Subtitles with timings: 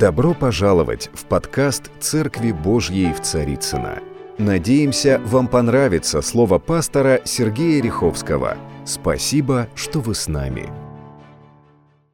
[0.00, 3.98] Добро пожаловать в подкаст «Церкви Божьей в Царицына.
[4.38, 8.56] Надеемся, вам понравится слово пастора Сергея Риховского.
[8.86, 10.70] Спасибо, что вы с нами.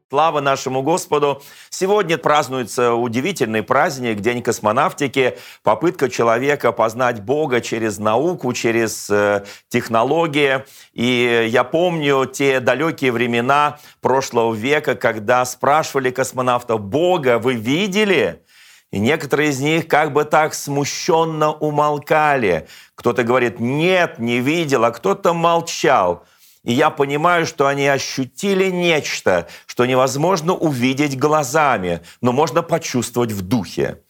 [0.09, 1.43] Слава нашему Господу!
[1.69, 10.65] Сегодня празднуется удивительный праздник, День космонавтики, попытка человека познать Бога через науку, через э, технологии.
[10.93, 18.45] И я помню те далекие времена прошлого века, когда спрашивали космонавтов, Бога вы видели?
[18.93, 22.69] И некоторые из них как бы так смущенно умолкали.
[22.95, 26.25] Кто-то говорит, нет, не видел, а кто-то молчал.
[26.67, 33.41] И я понимаю, что они ощутили нечто, что невозможно увидеть глазами, но можно почувствовать в
[33.43, 34.01] духе.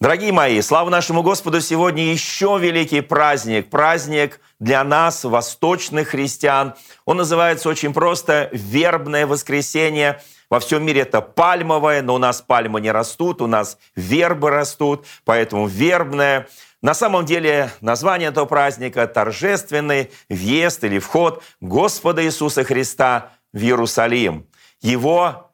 [0.00, 6.74] Дорогие мои, слава нашему Господу, сегодня еще великий праздник, праздник для нас, восточных христиан.
[7.04, 10.20] Он называется очень просто «Вербное воскресенье».
[10.50, 15.06] Во всем мире это пальмовое, но у нас пальмы не растут, у нас вербы растут,
[15.24, 16.48] поэтому вербное.
[16.84, 24.46] На самом деле название этого праздника– торжественный въезд или вход Господа Иисуса Христа в Иерусалим.
[24.82, 25.50] Его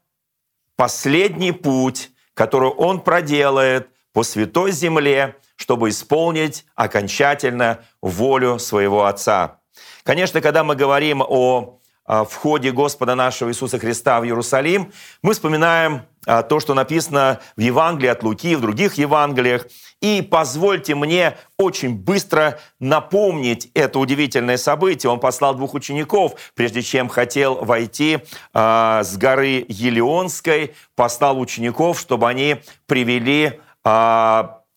[0.75, 9.61] последний путь, который Он проделает по святой земле, чтобы исполнить окончательно волю своего Отца.
[10.03, 11.80] Конечно, когда мы говорим о
[12.11, 17.61] в входе Господа нашего Иисуса Христа в Иерусалим, мы вспоминаем а, то, что написано в
[17.61, 19.67] Евангелии от Луки, в других Евангелиях.
[20.01, 25.11] И позвольте мне очень быстро напомнить это удивительное событие.
[25.11, 28.19] Он послал двух учеников, прежде чем хотел войти
[28.55, 33.61] э, с горы Елеонской, послал учеников, чтобы они привели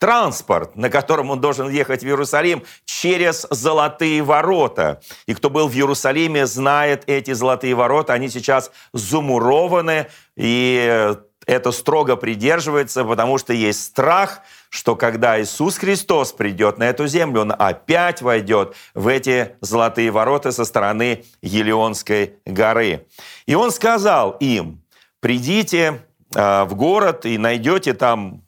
[0.04, 5.00] транспорт, на котором он должен ехать в Иерусалим через золотые ворота.
[5.28, 8.12] И кто был в Иерусалиме, знает эти золотые ворота.
[8.12, 16.34] Они сейчас замурованы, и это строго придерживается, потому что есть страх, что когда Иисус Христос
[16.34, 23.08] придет на эту землю, Он опять войдет в эти золотые ворота со стороны Елеонской горы.
[23.46, 24.84] И Он сказал им,
[25.22, 26.02] придите
[26.36, 28.44] а, в город и найдете там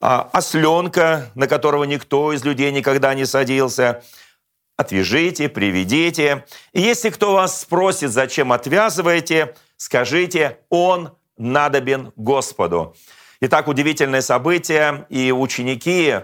[0.00, 4.02] осленка, на которого никто из людей никогда не садился,
[4.76, 6.44] отвяжите, приведите.
[6.72, 12.96] Если кто вас спросит, зачем отвязываете, скажите, он надобен Господу.
[13.42, 16.14] Итак, удивительное событие, и ученики,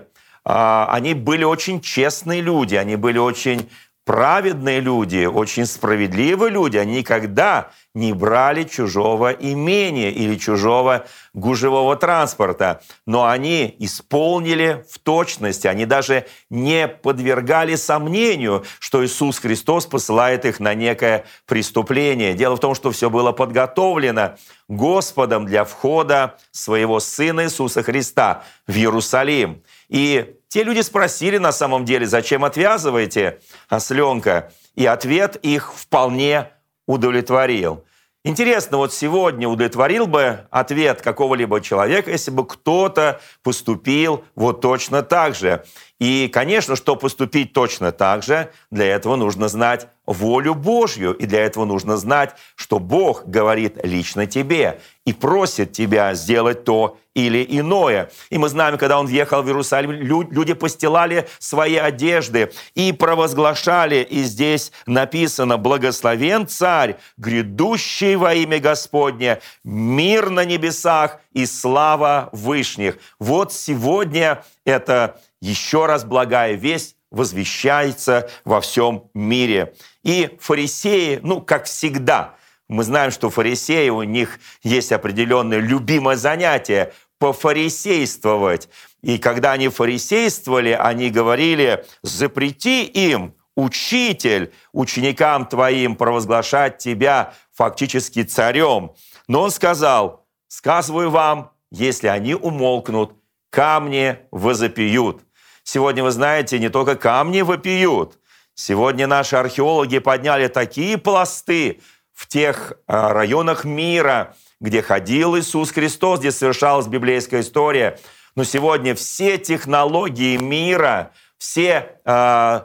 [0.44, 3.70] а, они были очень честные люди, они были очень
[4.06, 12.82] праведные люди, очень справедливые люди, они никогда не брали чужого имения или чужого гужевого транспорта,
[13.04, 20.60] но они исполнили в точности, они даже не подвергали сомнению, что Иисус Христос посылает их
[20.60, 22.34] на некое преступление.
[22.34, 24.36] Дело в том, что все было подготовлено
[24.68, 29.64] Господом для входа своего Сына Иисуса Христа в Иерусалим.
[29.88, 34.52] И те люди спросили на самом деле, зачем отвязываете осленка?
[34.74, 36.50] И ответ их вполне
[36.86, 37.84] удовлетворил.
[38.24, 45.36] Интересно, вот сегодня удовлетворил бы ответ какого-либо человека, если бы кто-то поступил вот точно так
[45.36, 45.64] же.
[45.98, 51.40] И, конечно, что поступить точно так же, для этого нужно знать волю Божью, и для
[51.40, 58.10] этого нужно знать, что Бог говорит лично тебе и просит тебя сделать то или иное.
[58.28, 64.22] И мы знаем, когда он въехал в Иерусалим, люди постилали свои одежды и провозглашали, и
[64.22, 72.98] здесь написано, «Благословен царь, грядущий во имя Господне, мир на небесах и слава вышних».
[73.18, 79.74] Вот сегодня это еще раз благая весть возвещается во всем мире.
[80.02, 82.34] И фарисеи, ну, как всегда,
[82.68, 88.68] мы знаем, что фарисеи, у них есть определенное любимое занятие– пофарисействовать.
[89.02, 98.92] И когда они фарисействовали, они говорили, запрети им, учитель, ученикам твоим провозглашать тебя фактически царем.
[99.28, 103.12] Но он сказал, сказываю вам, если они умолкнут,
[103.56, 105.22] камни возопьют.
[105.62, 108.18] Сегодня, вы знаете, не только камни вопиют.
[108.54, 111.80] Сегодня наши археологи подняли такие пласты
[112.12, 117.98] в тех а, районах мира, где ходил Иисус Христос, где совершалась библейская история.
[118.34, 122.60] Но сегодня все технологии мира, все э,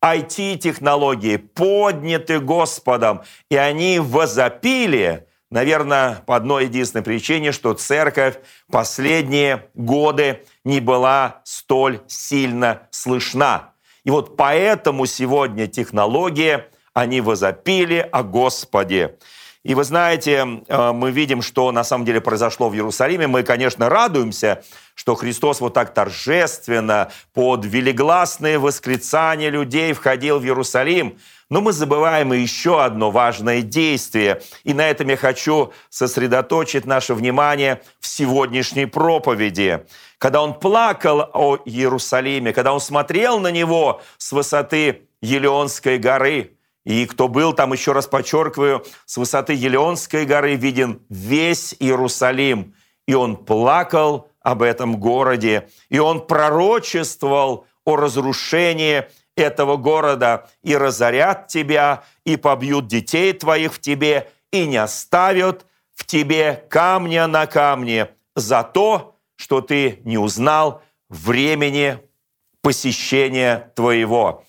[0.00, 8.38] IT-технологии подняты Господом, и они возопили, наверное, по одной единственной причине, что церковь
[8.70, 13.70] последние годы не была столь сильно слышна.
[14.04, 16.64] И вот поэтому сегодня технологии,
[16.94, 19.16] они возопили о Господе.
[19.62, 23.28] И вы знаете, э, мы видим, что на самом деле произошло в Иерусалиме.
[23.28, 24.64] Мы, конечно, радуемся,
[24.94, 31.16] что Христос вот так торжественно под велигласные восклицания людей входил в Иерусалим.
[31.52, 34.40] Но мы забываем и еще одно важное действие.
[34.64, 39.84] И на этом я хочу сосредоточить наше внимание в сегодняшней проповеди.
[40.16, 46.56] Когда он плакал о Иерусалиме, когда он смотрел на него с высоты Елеонской горы,
[46.86, 52.74] и кто был там, еще раз подчеркиваю, с высоты Елеонской горы виден весь Иерусалим.
[53.06, 59.04] И он плакал об этом городе, и он пророчествовал о разрушении
[59.36, 66.04] этого города, и разорят тебя, и побьют детей твоих в тебе, и не оставят в
[66.04, 71.98] тебе камня на камне за то, что ты не узнал времени
[72.62, 74.44] посещения твоего.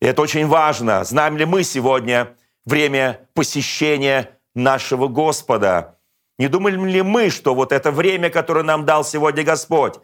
[0.00, 1.04] Это очень важно.
[1.04, 2.34] Знаем ли мы сегодня
[2.64, 5.98] время посещения нашего Господа?
[6.38, 9.94] Не думали ли мы, что вот это время, которое нам дал сегодня Господь,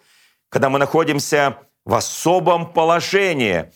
[0.51, 3.73] когда мы находимся в особом положении,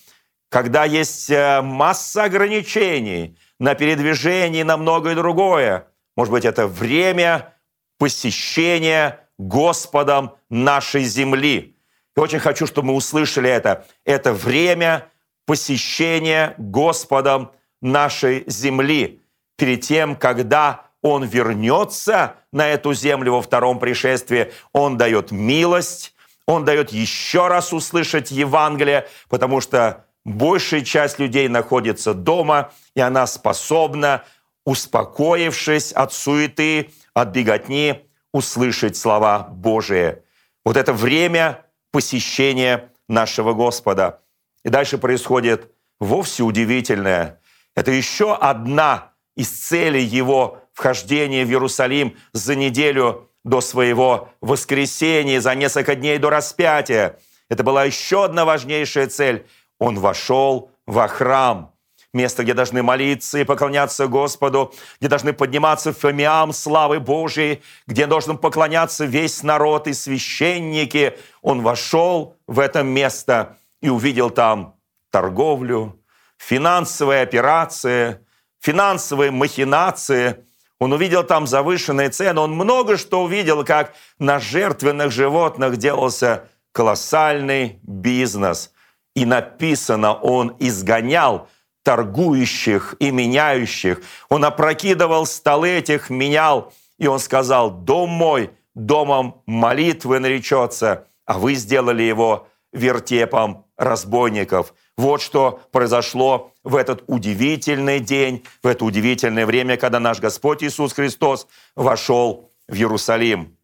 [0.52, 7.54] когда есть э, масса ограничений на передвижение, на многое другое, может быть, это время
[7.98, 11.74] посещения Господом нашей земли.
[12.14, 13.86] Я очень хочу, чтобы мы услышали это.
[14.04, 15.08] Это время
[15.46, 19.22] посещения Господом нашей земли
[19.56, 24.52] перед тем, когда Он вернется на эту землю во втором пришествии.
[24.74, 26.14] Он дает милость,
[26.44, 33.26] Он дает еще раз услышать Евангелие, потому что большая часть людей находится дома, и она
[33.26, 34.24] способна,
[34.64, 40.22] успокоившись от суеты, от беготни, услышать слова Божие.
[40.64, 44.20] Вот это время посещения нашего Господа.
[44.64, 47.40] И дальше происходит вовсе удивительное.
[47.74, 55.54] Это еще одна из целей его вхождения в Иерусалим за неделю до своего воскресения, за
[55.54, 57.18] несколько дней до распятия.
[57.48, 59.46] Это была еще одна важнейшая цель.
[59.82, 61.72] Он вошел во храм,
[62.12, 68.38] место, где должны молиться и поклоняться Господу, где должны подниматься фамиам славы Божией, где должен
[68.38, 71.18] поклоняться весь народ и священники.
[71.42, 74.76] Он вошел в это место– и увидел там
[75.10, 76.00] торговлю,
[76.38, 78.24] финансовые операции,
[78.60, 80.44] финансовые махинации.
[80.78, 82.40] Он увидел там завышенные цены.
[82.40, 88.71] Он много что увидел, как на жертвенных животных делался колоссальный бизнес.
[89.14, 91.48] И написано, он изгонял
[91.82, 94.00] торгующих и меняющих.
[94.28, 96.72] Он опрокидывал столы этих, менял.
[96.98, 104.74] И он сказал, дом мой домом молитвы наречется, а вы сделали его вертепом разбойников.
[104.96, 110.92] Вот что произошло в этот удивительный день, в это удивительное время, когда наш Господь Иисус
[110.92, 113.56] Христос вошел в Иерусалим.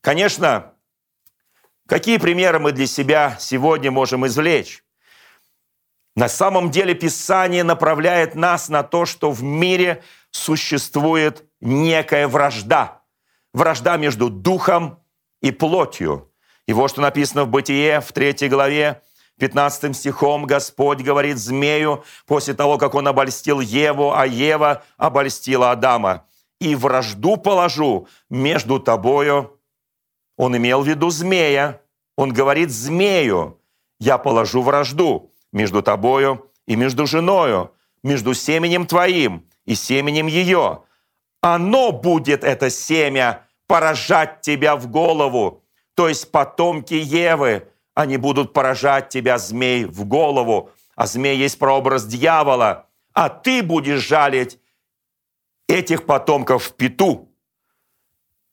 [0.00, 0.72] Конечно,
[1.88, 4.84] какие примеры мы для себя сегодня можем извлечь?
[6.14, 13.02] На самом деле Писание направляет нас на то, что в мире существует некая вражда.
[13.52, 15.00] Вражда между духом
[15.40, 16.30] и плотью.
[16.66, 19.00] И вот что написано в Бытие в третьей главе,
[19.38, 26.24] 15 стихом Господь говорит змею после того, как он обольстил Еву, а Ева обольстила Адама.
[26.60, 29.57] «И вражду положу между тобою».
[30.38, 31.82] Он имел в виду змея.
[32.16, 33.60] Он говорит змею,
[34.00, 37.72] «Я положу вражду между тобою и между женою,
[38.02, 40.84] между семенем твоим и семенем ее.
[41.42, 49.08] Оно будет, это семя, поражать тебя в голову, то есть потомки Евы, они будут поражать
[49.08, 54.58] тебя, змей, в голову, а змей есть прообраз дьявола, а ты будешь жалить
[55.68, 57.27] этих потомков в пету.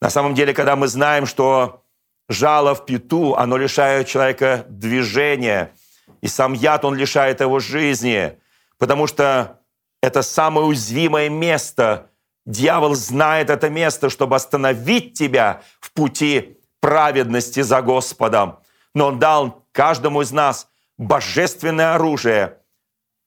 [0.02, 1.84] На самом деле, когда мы знаем, что
[2.30, 5.74] жало в пету, оно лишает человека движения,
[6.22, 8.38] и сам яд, он лишает его жизни,
[8.78, 9.60] потому что
[10.02, 12.10] это самое уязвимое место.
[12.46, 18.60] Дьявол знает это место, чтобы остановить тебя в пути праведности за Господом
[18.96, 22.58] но Он дал каждому из нас божественное оружие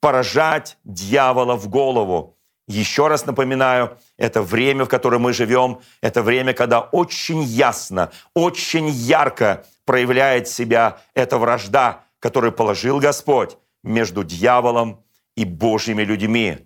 [0.01, 2.38] поражать дьявола в голову.
[2.69, 8.89] Еще раз напоминаю, это время, в котором мы живем, это время, когда очень ясно, очень
[8.89, 15.03] ярко проявляет себя эта вражда, которую положил Господь между дьяволом
[15.35, 16.59] и Божьими людьми.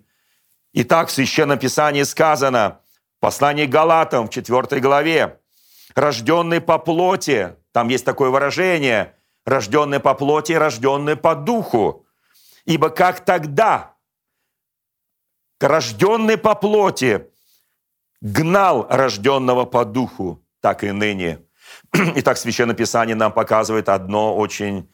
[0.73, 2.79] Итак, в Священном Писании сказано,
[3.17, 5.39] в послании Галатам в 4 главе,
[5.95, 12.05] «Рожденный по плоти там есть такое выражение «рожденный по плоти, рожденный по духу».
[12.65, 13.92] Ибо как тогда
[15.63, 17.27] рожденный по плоти
[18.21, 21.39] гнал рожденного по духу, так и ныне.
[21.93, 24.89] Итак, Священное Писание нам показывает одно очень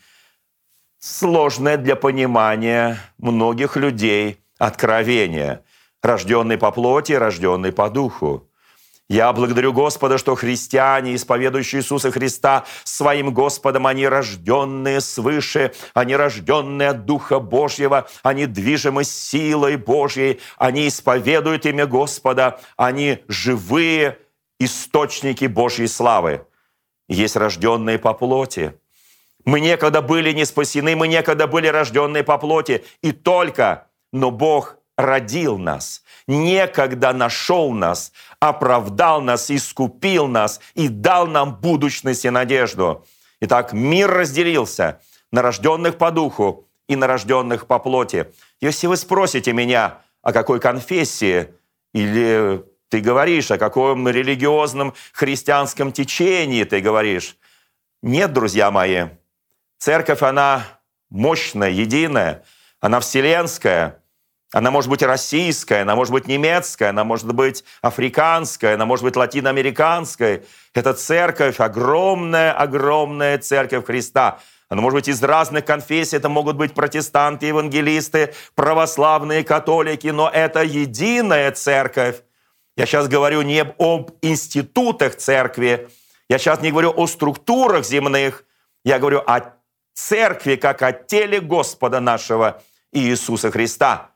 [1.00, 5.64] сложное для понимания многих людей откровение.
[6.02, 8.49] Рожденный по плоти, рожденный по духу.
[9.10, 16.90] Я благодарю Господа, что христиане, исповедующие Иисуса Христа своим Господом, они рожденные свыше, они рожденные
[16.90, 24.20] от Духа Божьего, они движимы силой Божьей, они исповедуют имя Господа, они живые
[24.60, 26.46] источники Божьей славы.
[27.08, 28.80] Есть рожденные по плоти.
[29.44, 34.78] Мы некогда были не спасены, мы некогда были рожденные по плоти, и только, но Бог
[35.00, 43.06] родил нас, некогда нашел нас, оправдал нас, искупил нас и дал нам будущность и надежду.
[43.42, 48.32] Итак, мир разделился на рожденных по духу и на рожденных по плоти.
[48.62, 51.54] Если вы спросите меня, о какой конфессии,
[51.94, 57.38] или ты говоришь, о каком религиозном христианском течении ты говоришь,
[58.02, 59.08] нет, друзья мои,
[59.78, 60.64] церковь, она
[61.10, 62.44] мощная, единая,
[62.80, 63.96] она вселенская–
[64.52, 69.16] она может быть российская, она может быть немецкая, она может быть африканская, она может быть
[69.16, 70.44] латиноамериканская.
[70.74, 74.40] Это церковь, огромная, огромная церковь Христа.
[74.68, 80.64] Она может быть из разных конфессий, это могут быть протестанты, евангелисты, православные, католики, но это
[80.64, 82.22] единая церковь.
[82.76, 85.90] Я сейчас говорю не об институтах церкви,
[86.28, 88.46] я сейчас не говорю о структурах земных,
[88.84, 89.54] я говорю о
[89.94, 94.09] церкви, как о теле Господа нашего Иисуса Христа.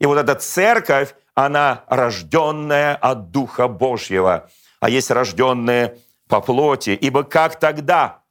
[0.00, 4.48] И вот эта церковь, она рожденная от Духа Божьего,
[4.80, 5.98] а есть рожденные
[6.28, 6.90] по плоти.
[6.90, 8.22] Ибо как тогда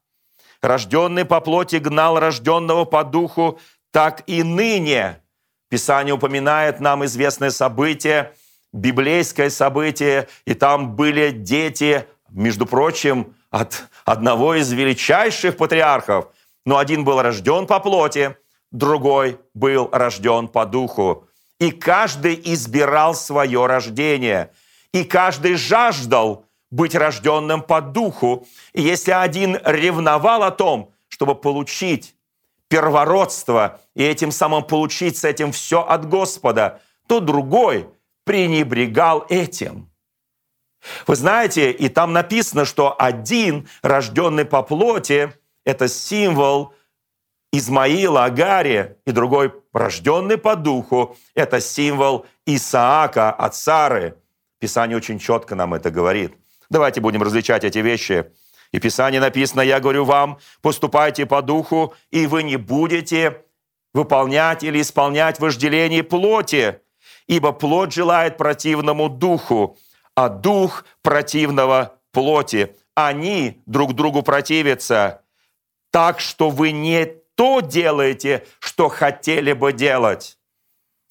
[0.61, 3.59] рожденный по плоти гнал рожденного по духу,
[3.91, 5.21] так и ныне.
[5.69, 8.33] Писание упоминает нам известное событие,
[8.73, 16.27] библейское событие, и там были дети, между прочим, от одного из величайших патриархов.
[16.65, 18.35] Но один был рожден по плоти,
[18.71, 21.27] другой был рожден по духу.
[21.59, 24.51] И каждый избирал свое рождение.
[24.91, 28.47] И каждый жаждал быть рожденным по духу.
[28.73, 32.15] И если один ревновал о том, чтобы получить
[32.67, 37.89] первородство и этим самым получить с этим все от Господа, то другой
[38.25, 39.89] пренебрегал этим.
[41.07, 45.33] Вы знаете, и там написано, что один, рожденный по плоти,
[45.63, 46.73] это символ
[47.57, 51.15] Измаила, Агария, и другой рожденный по духу.
[51.35, 54.17] Это символ Исаака от Сары.
[54.59, 56.33] Писание очень четко нам это говорит.
[56.69, 58.31] Давайте будем различать эти вещи.
[58.71, 63.43] И Писание написано, я говорю вам, поступайте по духу, и вы не будете
[63.93, 66.81] выполнять или исполнять вожделение плоти,
[67.27, 69.77] ибо плоть желает противному духу,
[70.15, 72.75] а дух противного плоти.
[72.95, 75.21] Они друг другу противятся,
[75.91, 80.37] так что вы не то делаете, что хотели бы делать.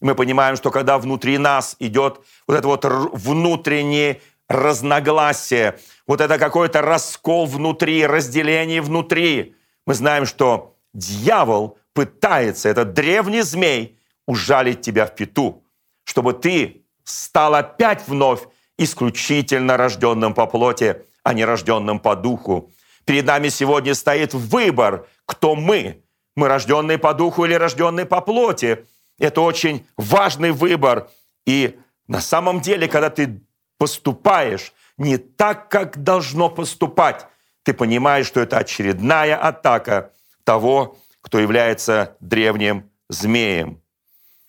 [0.00, 6.83] Мы понимаем, что когда внутри нас идет вот это вот внутреннее разногласие, вот это какой-то
[6.83, 15.14] раскол внутри, разделение внутри, мы знаем, что дьявол пытается, этот древний змей, ужалить тебя в
[15.14, 15.62] пету,
[16.04, 18.40] чтобы ты стал опять вновь
[18.76, 22.71] исключительно рожденным по плоти, а не рожденным по духу.
[23.04, 26.03] Перед нами сегодня стоит выбор, кто мы,
[26.37, 28.87] мы рожденные по духу или рожденные по плоти.
[29.19, 31.09] Это очень важный выбор.
[31.47, 33.41] И на самом деле, когда ты
[33.79, 37.26] поступаешь не так, как должно поступать,
[37.62, 40.12] ты понимаешь, что это очередная атака
[40.45, 43.81] того, кто является древним змеем.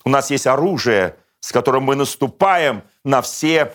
[0.03, 3.73] У нас есть оружие, с которым мы наступаем на все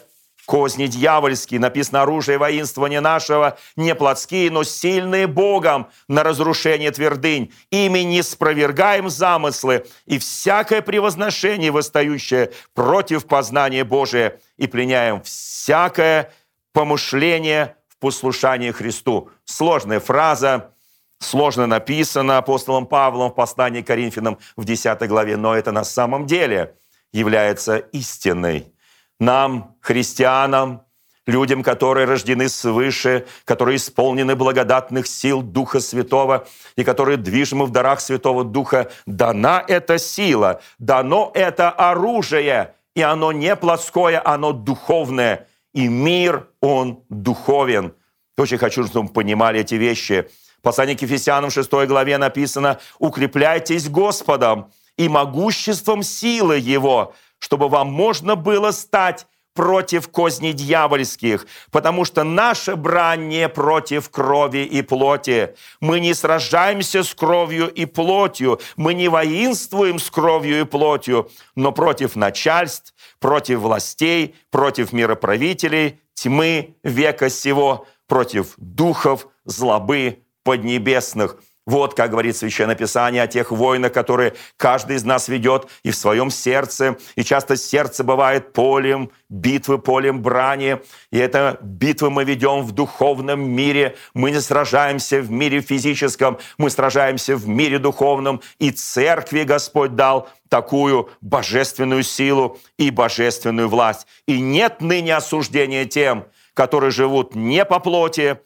[0.50, 7.52] Козни дьявольские, написано оружие воинствования нашего, не плотские, но сильные Богом на разрушение твердынь.
[7.70, 16.32] Ими не спровергаем замыслы и всякое превозношение, восстающее против познания Божия, и пленяем всякое
[16.72, 19.30] помышление в послушании Христу.
[19.44, 20.72] Сложная фраза,
[21.20, 26.74] сложно написано апостолом Павлом в послании Коринфянам в 10 главе, но это на самом деле
[27.12, 28.72] является истиной
[29.20, 30.82] нам, христианам,
[31.26, 36.46] людям, которые рождены свыше, которые исполнены благодатных сил Духа Святого
[36.76, 43.32] и которые движимы в дарах Святого Духа, дана эта сила, дано это оружие, и оно
[43.32, 47.94] не плоское, оно духовное, и мир, он духовен.
[48.36, 50.28] Очень хочу, чтобы вы понимали эти вещи.
[50.58, 57.88] В послании к Ефесянам 6 главе написано «Укрепляйтесь Господом и могуществом силы Его, чтобы вам
[57.88, 65.54] можно было стать против козней дьявольских, потому что наша брань не против крови и плоти.
[65.80, 71.72] Мы не сражаемся с кровью и плотью, мы не воинствуем с кровью и плотью, но
[71.72, 81.36] против начальств, против властей, против мироправителей, тьмы века сего, против духов злобы поднебесных–
[81.70, 85.96] вот, как говорит Священное Писание о тех войнах, которые каждый из нас ведет и в
[85.96, 86.96] своем сердце.
[87.14, 90.80] И часто сердце бывает полем битвы, полем брани.
[91.12, 93.96] И это битвы мы ведем в духовном мире.
[94.14, 98.42] Мы не сражаемся в мире физическом, мы сражаемся в мире духовном.
[98.58, 104.08] И церкви Господь дал такую божественную силу и божественную власть.
[104.26, 108.40] И нет ныне осуждения тем, которые живут не по плоти,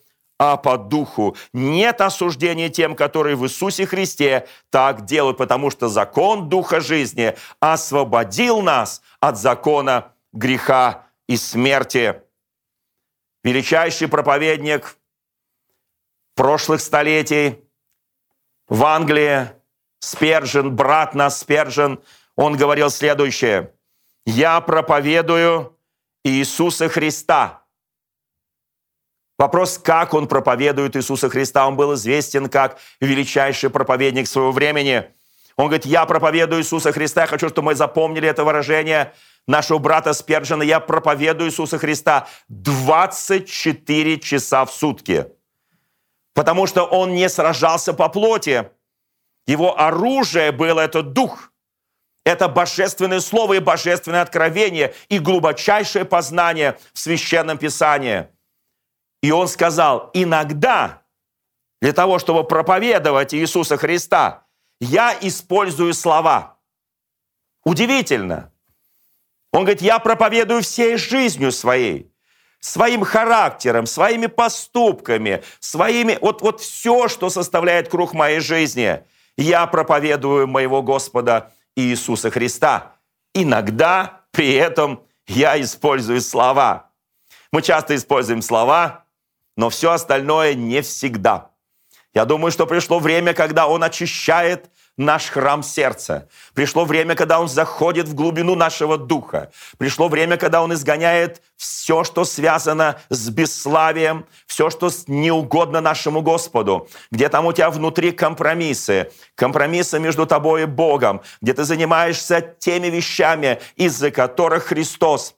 [0.52, 1.36] а по духу.
[1.52, 8.60] Нет осуждения тем, которые в Иисусе Христе так делают, потому что закон Духа жизни освободил
[8.60, 12.20] нас от закона греха и смерти.
[13.42, 14.96] Величайший проповедник
[16.34, 17.64] прошлых столетий
[18.68, 19.48] в Англии,
[20.00, 22.02] Спержен, брат наш Спержен,
[22.36, 23.72] он говорил следующее.
[24.26, 25.78] «Я проповедую
[26.24, 27.63] Иисуса Христа,
[29.36, 35.06] Вопрос, как он проповедует Иисуса Христа, он был известен как величайший проповедник своего времени.
[35.56, 39.12] Он говорит, я проповедую Иисуса Христа, я хочу, чтобы мы запомнили это выражение
[39.46, 45.26] нашего брата Спержина, я проповедую Иисуса Христа 24 часа в сутки.
[46.32, 48.70] Потому что он не сражался по плоти.
[49.46, 51.52] Его оружие было это дух.
[52.24, 58.28] Это божественное слово и божественное откровение и глубочайшее познание в Священном Писании–
[59.24, 61.02] и он сказал, иногда
[61.80, 64.44] для того, чтобы проповедовать Иисуса Христа,
[64.80, 66.58] я использую слова.
[67.64, 68.52] Удивительно.
[69.50, 72.12] Он говорит, я проповедую всей жизнью своей,
[72.60, 76.18] своим характером, своими поступками, своими...
[76.20, 79.02] Вот, вот все, что составляет круг моей жизни,
[79.38, 82.96] я проповедую моего Господа Иисуса Христа.
[83.32, 86.90] Иногда при этом я использую слова.
[87.52, 89.03] Мы часто используем слова,
[89.56, 91.50] но все остальное не всегда.
[92.14, 96.28] Я думаю, что пришло время, когда Он очищает наш храм сердца.
[96.54, 99.50] Пришло время, когда Он заходит в глубину нашего духа.
[99.78, 106.88] Пришло время, когда Он изгоняет все, что связано с бесславием, все, что неугодно нашему Господу.
[107.10, 112.86] Где там у тебя внутри компромиссы, компромиссы между тобой и Богом, где ты занимаешься теми
[112.86, 115.34] вещами, из-за которых Христос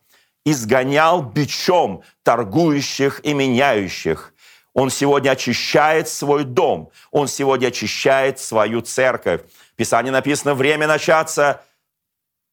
[0.46, 4.32] изгонял бичом торгующих и меняющих.
[4.72, 9.42] Он сегодня очищает свой дом, он сегодня очищает свою церковь.
[9.72, 11.62] В Писании написано, время начаться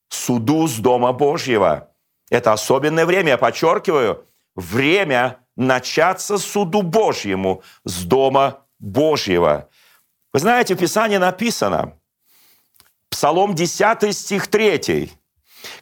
[0.10, 1.92] суду с Дома Божьего.
[2.32, 4.26] Это особенное время, я подчеркиваю,
[4.56, 9.70] время начаться суду Божьему с Дома Божьего.
[10.32, 11.94] Вы знаете, в Писании написано,
[13.10, 15.12] Псалом 10 стих 3,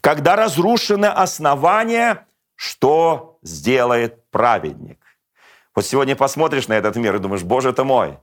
[0.01, 4.99] когда разрушены основания, что сделает праведник?
[5.75, 8.19] Вот сегодня посмотришь на этот мир и думаешь, боже ты мой,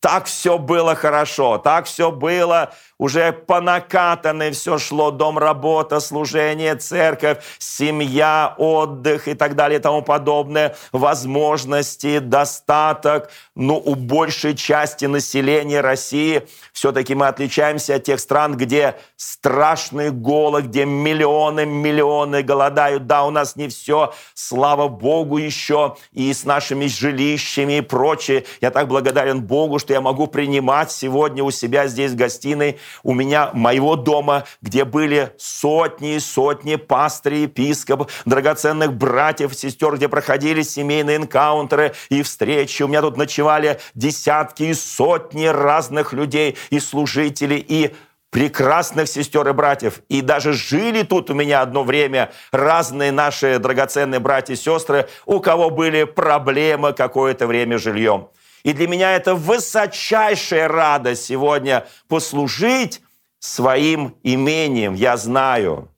[0.00, 6.76] так все было хорошо, так все было уже по накатанной, все шло, дом, работа, служение,
[6.76, 13.28] церковь, семья, отдых и так далее и тому подобное, возможности, достаток.
[13.56, 20.66] Но у большей части населения России все-таки мы отличаемся от тех стран, где страшный голод,
[20.66, 23.08] где миллионы, миллионы голодают.
[23.08, 28.44] Да, у нас не все, слава Богу, еще и с нашими жилищами и прочее.
[28.60, 33.14] Я так благодарен Богу, что я могу принимать сегодня у себя здесь в гостиной, у
[33.14, 40.62] меня, моего дома, где были сотни и сотни пастырей, епископов, драгоценных братьев, сестер, где проходили
[40.62, 42.82] семейные энкаунтеры и встречи.
[42.82, 47.94] У меня тут ночевали десятки и сотни разных людей и служителей, и
[48.32, 50.00] прекрасных сестер и братьев.
[50.08, 55.38] И даже жили тут у меня одно время разные наши драгоценные братья и сестры, у
[55.38, 58.28] кого были проблемы какое-то время жильем.
[58.62, 63.02] И для меня это высочайшая радость сегодня послужить
[63.38, 65.92] своим имением, я знаю.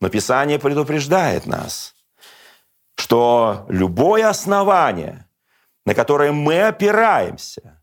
[0.00, 1.94] Но Писание предупреждает нас,
[2.96, 5.28] что любое основание,
[5.86, 7.80] на которое мы опираемся,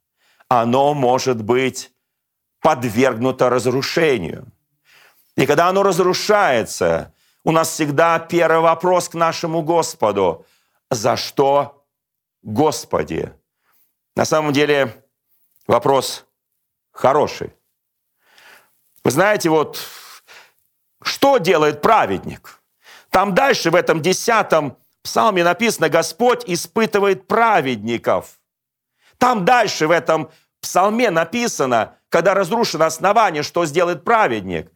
[0.49, 1.91] оно может быть
[2.59, 4.51] подвергнуто разрушению.
[5.37, 7.13] И когда оно разрушается,
[7.45, 10.45] у нас всегда первый вопрос к нашему Господу.
[10.89, 11.85] За что,
[12.41, 13.31] Господи?
[14.19, 15.01] На самом деле
[15.65, 16.25] вопрос
[16.91, 17.53] хороший.
[19.05, 19.79] Вы знаете, вот
[21.01, 22.59] что делает праведник?
[23.11, 28.41] Там дальше в этом десятом псалме написано, Господь испытывает праведников.
[29.17, 30.29] Там дальше в этом
[30.59, 34.69] псалме написано, когда разрушено основание, что сделает праведник.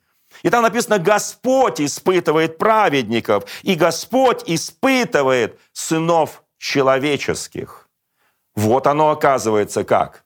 [0.43, 7.82] И там написано, Господь испытывает праведников, и Господь испытывает сынов человеческих.
[8.55, 10.23] Вот оно оказывается как.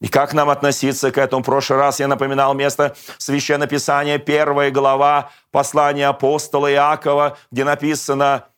[0.00, 1.42] И как нам относиться к этому?
[1.42, 8.48] В прошлый раз я напоминал место Священного Писания, первая глава послания апостола Иакова, где написано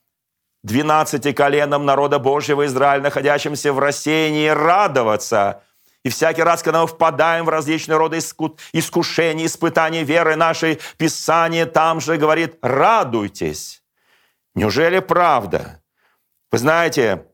[0.62, 5.62] «двенадцати коленам народа Божьего Израиля, находящимся в рассеянии, радоваться».
[6.02, 12.00] И всякий раз, когда мы впадаем в различные роды искушений, испытаний веры нашей, Писание там
[12.00, 13.82] же говорит «радуйтесь».
[14.54, 15.82] Неужели правда?
[16.52, 17.26] Вы знаете,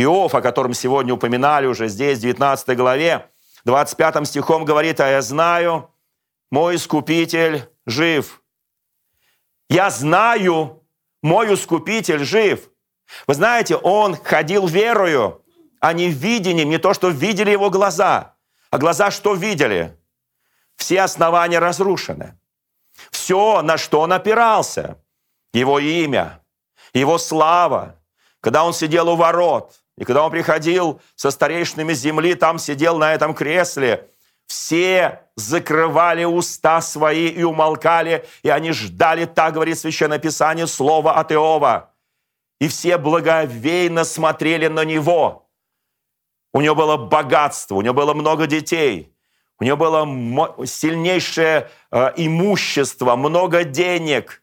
[0.00, 3.32] Иов, о котором сегодня упоминали уже здесь, в 19 главе,
[3.64, 5.92] 25 стихом говорит, «А я знаю,
[6.52, 8.40] мой Искупитель жив».
[9.68, 10.84] Я знаю,
[11.20, 12.70] мой Искупитель жив.
[13.26, 15.44] Вы знаете, он ходил верою,
[15.80, 18.36] а не видением, не то, что видели его глаза,
[18.70, 19.98] а глаза что видели?
[20.76, 22.38] Все основания разрушены.
[23.10, 25.02] Все, на что он опирался,
[25.52, 26.40] его имя,
[26.92, 27.96] его слава,
[28.40, 33.14] когда он сидел у ворот, и когда он приходил со старейшинами земли, там сидел на
[33.14, 34.08] этом кресле,
[34.46, 41.32] все закрывали уста свои и умолкали, и они ждали, так говорит Священное Писание, слова от
[41.32, 41.92] Иова.
[42.60, 45.48] И все благовейно смотрели на него.
[46.52, 49.12] У него было богатство, у него было много детей,
[49.58, 54.42] у него было сильнейшее э, имущество, много денег.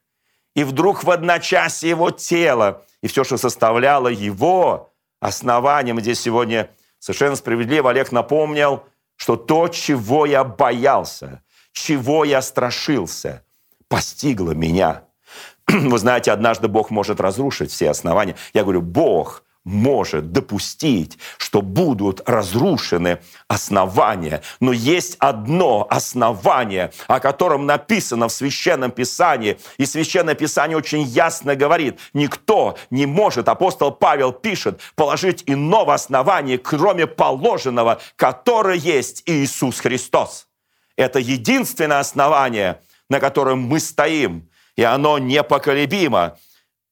[0.53, 4.91] И вдруг в одночасье его тело и все, что составляло его,
[5.25, 5.99] основанием.
[5.99, 8.83] Здесь сегодня совершенно справедливо Олег напомнил,
[9.15, 13.43] что то, чего я боялся, чего я страшился,
[13.87, 15.03] постигло меня.
[15.67, 18.35] Вы знаете, однажды Бог может разрушить все основания.
[18.53, 24.41] Я говорю, Бог может допустить, что будут разрушены основания.
[24.59, 29.59] Но есть одно основание, о котором написано в Священном Писании.
[29.77, 36.57] И Священное Писание очень ясно говорит, никто не может, апостол Павел пишет, положить иного основания,
[36.57, 40.47] кроме положенного, которое есть Иисус Христос.
[40.95, 46.37] Это единственное основание, на котором мы стоим, и оно непоколебимо.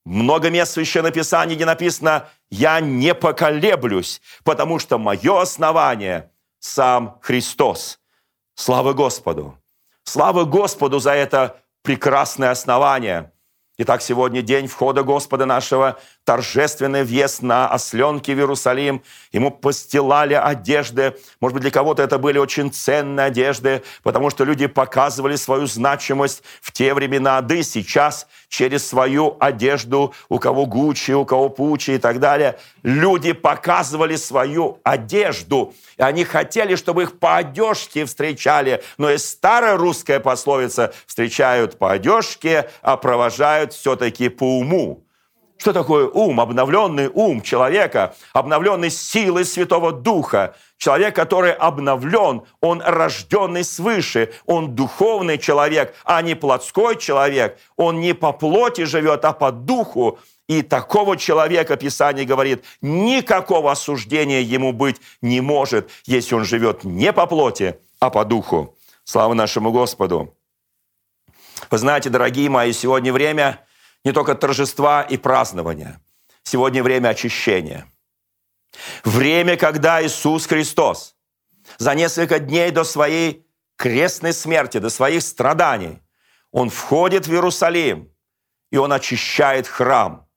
[0.06, 7.20] Много мест в Священном Писании, где написано «Я не поколеблюсь, потому что мое основание– сам
[7.22, 8.00] Христос».
[8.56, 9.58] Слава Господу!
[10.04, 13.32] Слава Господу за это прекрасное основание–
[13.76, 19.04] Итак, сегодня день входа Господа нашего, торжественный въезд на осленке в Иерусалим.
[19.32, 21.16] Ему постилали одежды.
[21.40, 26.44] Может быть, для кого-то это были очень ценные одежды, потому что люди показывали свою значимость
[26.62, 31.96] в те времена, да и сейчас через свою одежду, у кого Гуччи, у кого Пучи
[31.96, 32.58] и так далее.
[32.84, 35.74] Люди показывали свою одежду.
[35.98, 38.84] И они хотели, чтобы их по одежке встречали.
[38.98, 45.03] Но есть старая русская пословица «встречают по одежке, а провожают все-таки по уму».
[45.64, 46.42] Что такое ум?
[46.42, 50.58] Обновленный ум человека, обновленный силой Святого Духа.
[50.78, 57.58] Человек, который обновлен, он рожденный свыше, он духовный человек, а не плотской человек.
[57.78, 60.20] Он не по плоти живет, а по духу.
[60.50, 67.14] И такого человека, Писание говорит, никакого осуждения ему быть не может, если он живет не
[67.14, 68.76] по плоти, а по духу.
[69.06, 70.36] Слава нашему Господу!
[71.72, 73.62] Вы знаете, дорогие мои, сегодня время–
[74.04, 76.02] не только торжества и празднования.
[76.44, 77.88] Сегодня время очищения.
[79.04, 81.16] Время, когда Иисус Христос
[81.78, 86.00] за несколько дней до своей крестной смерти, до своих страданий,
[86.52, 88.12] Он входит в Иерусалим,
[88.72, 90.28] и Он очищает храм.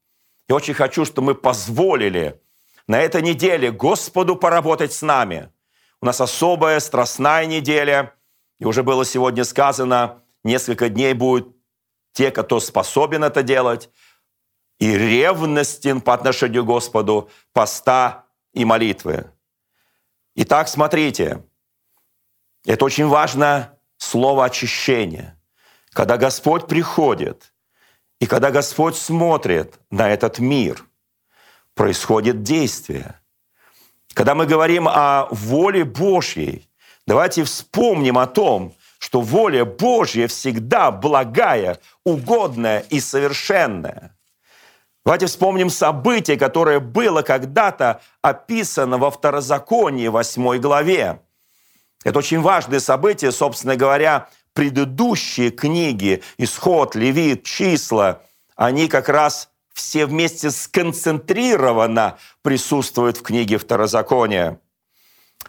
[0.49, 2.41] И очень хочу, чтобы мы позволили
[2.87, 5.51] на этой неделе Господу поработать с нами.
[6.01, 8.15] У нас особая страстная неделя,
[8.61, 11.56] и уже было сегодня сказано, несколько дней будет
[12.17, 13.91] те, кто способен это делать,
[14.79, 18.25] и ревностен по отношению к Господу, поста
[18.55, 19.31] и молитвы.
[20.35, 21.45] Итак, смотрите,
[22.65, 25.39] это очень важно слово очищение.
[25.93, 27.53] Когда Господь приходит,
[28.19, 30.87] и когда Господь смотрит на этот мир,
[31.75, 33.21] происходит действие.
[34.15, 36.67] Когда мы говорим о воле Божьей,
[37.07, 44.17] давайте вспомним о том, что воля Божья всегда благая, угодная и совершенная.
[45.05, 51.21] Давайте вспомним событие, которое было когда-то описано во Второзаконии, 8 главе.
[52.05, 58.23] Это очень важное событие, собственно говоря, предыдущие книги, Исход, Левит, Числа,
[58.57, 64.59] они как раз все вместе сконцентрированно присутствуют в книге Второзакония.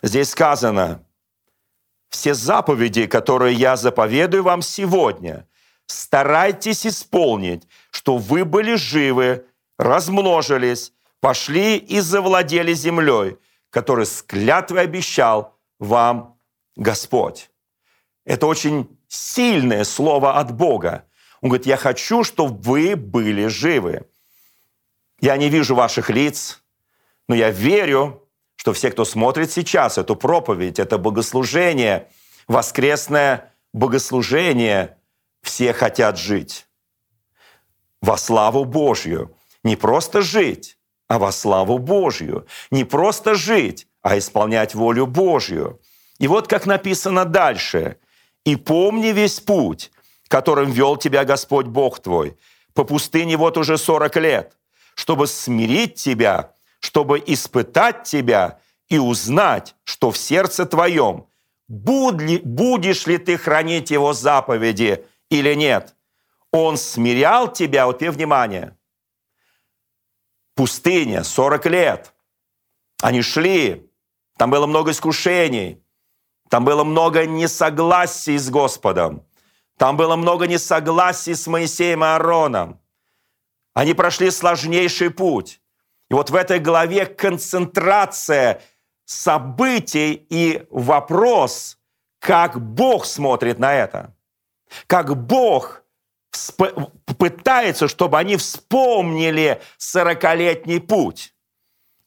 [0.04, 1.02] Здесь сказано,
[2.10, 5.48] все заповеди, которые я заповедую вам сегодня,
[5.88, 9.46] старайтесь исполнить, что вы были живы,
[9.78, 13.38] размножились, пошли и завладели землей,
[13.70, 16.38] которую с клятвой обещал вам
[16.76, 17.50] Господь.
[18.26, 21.06] Это очень сильное слово от Бога.
[21.42, 24.06] Он говорит, я хочу, чтобы вы были живы.
[25.20, 26.62] Я не вижу ваших лиц,
[27.28, 28.27] но я верю,
[28.58, 32.10] что все, кто смотрит сейчас эту проповедь, это богослужение,
[32.48, 34.98] воскресное богослужение,
[35.42, 36.68] все хотят жить
[38.02, 39.36] во славу Божью.
[39.64, 42.46] Не просто жить, а во славу Божью.
[42.72, 45.80] Не просто жить, а исполнять волю Божью.
[46.20, 47.98] И вот как написано дальше.
[48.46, 49.92] «И помни весь путь,
[50.30, 52.38] которым вел тебя Господь Бог твой,
[52.74, 54.54] по пустыне вот уже сорок лет,
[54.96, 61.28] чтобы смирить тебя, чтобы испытать тебя и узнать, что в сердце твоем,
[61.68, 65.96] будешь ли ты хранить его заповеди или нет.
[66.52, 68.78] Он смирял тебя, вот тебе внимание,
[70.56, 72.14] пустыня, 40 лет.
[73.02, 73.92] Они шли,
[74.38, 75.84] там было много искушений,
[76.50, 79.26] там было много несогласий с Господом,
[79.78, 82.80] там было много несогласий с Моисеем и Аароном.
[83.74, 85.62] Они прошли сложнейший путь.
[86.10, 88.62] И вот в этой главе концентрация
[89.06, 91.78] событий и вопрос,
[92.20, 94.14] как Бог смотрит на это.
[94.86, 95.84] Как Бог
[97.18, 101.34] пытается, чтобы они вспомнили сорокалетний путь.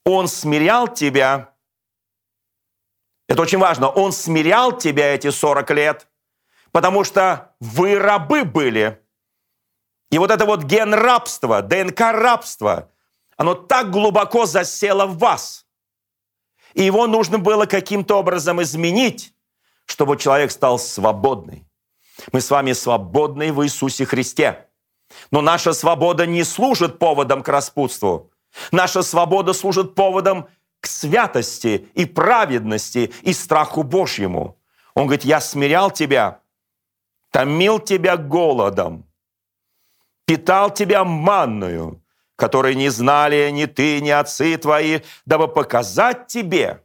[0.05, 1.55] Он смирял тебя.
[3.29, 3.89] Это очень важно.
[3.89, 6.09] Он смирял тебя эти 40 лет,
[6.73, 9.01] потому что вы рабы были.
[10.11, 12.91] И вот это вот ген рабства, ДНК рабства,
[13.41, 15.65] оно так глубоко засело в вас.
[16.75, 19.33] И его нужно было каким-то образом изменить,
[19.87, 21.67] чтобы человек стал свободный.
[22.33, 24.69] Мы с вами свободны в Иисусе Христе.
[25.31, 28.31] Но наша свобода не служит поводом к распутству.
[28.73, 30.47] Наша свобода служит поводом
[30.81, 34.59] к святости и праведности и страху Божьему.
[34.95, 36.43] Он говорит, я смирял тебя,
[37.31, 39.11] томил тебя голодом,
[40.27, 42.05] питал тебя манную,
[42.41, 46.83] которой не знали ни ты, ни отцы твои, дабы показать тебе,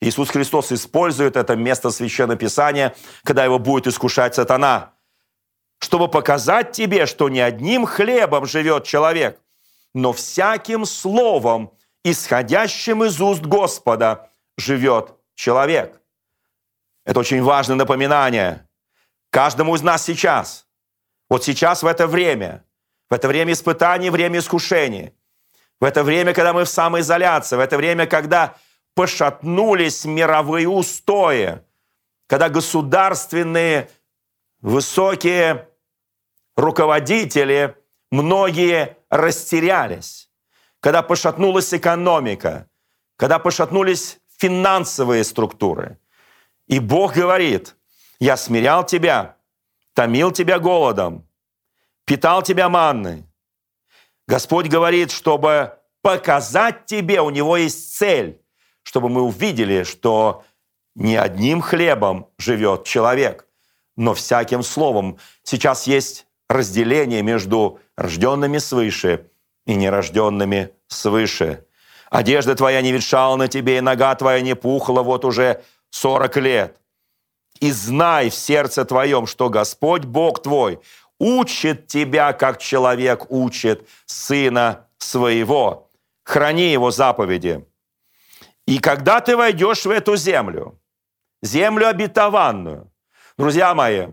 [0.00, 4.94] Иисус Христос использует это место Священного Писания, когда его будет искушать сатана,
[5.78, 9.40] чтобы показать тебе, что не одним хлебом живет человек,
[9.94, 11.72] но всяким словом,
[12.02, 16.00] исходящим из уст Господа, живет человек.
[17.04, 18.66] Это очень важное напоминание
[19.30, 20.66] каждому из нас сейчас.
[21.28, 22.62] Вот сейчас, в это время,
[23.14, 25.12] в это время испытаний, время искушений,
[25.78, 28.56] в это время, когда мы в самоизоляции, в это время, когда
[28.96, 31.60] пошатнулись мировые устои,
[32.26, 33.88] когда государственные
[34.62, 35.68] высокие
[36.56, 37.76] руководители,
[38.10, 40.28] многие растерялись,
[40.80, 42.68] когда пошатнулась экономика,
[43.14, 46.00] когда пошатнулись финансовые структуры.
[46.66, 47.76] И Бог говорит,
[48.18, 49.36] я смирял тебя,
[49.92, 51.28] томил тебя голодом,
[52.04, 53.24] питал тебя манной.
[54.26, 58.40] Господь говорит, чтобы показать тебе, у него есть цель,
[58.82, 60.44] чтобы мы увидели, что
[60.94, 63.46] не одним хлебом живет человек,
[63.96, 65.18] но всяким словом.
[65.42, 69.30] Сейчас есть разделение между рожденными свыше
[69.66, 71.64] и нерожденными свыше.
[72.10, 76.80] Одежда твоя не ветшала на тебе, и нога твоя не пухла вот уже сорок лет.
[77.60, 80.80] И знай в сердце твоем, что Господь Бог твой
[81.18, 85.90] учит тебя, как человек учит сына своего.
[86.24, 87.66] Храни его заповеди.
[88.66, 90.80] И когда ты войдешь в эту землю,
[91.42, 92.90] землю обетованную,
[93.36, 94.08] друзья мои,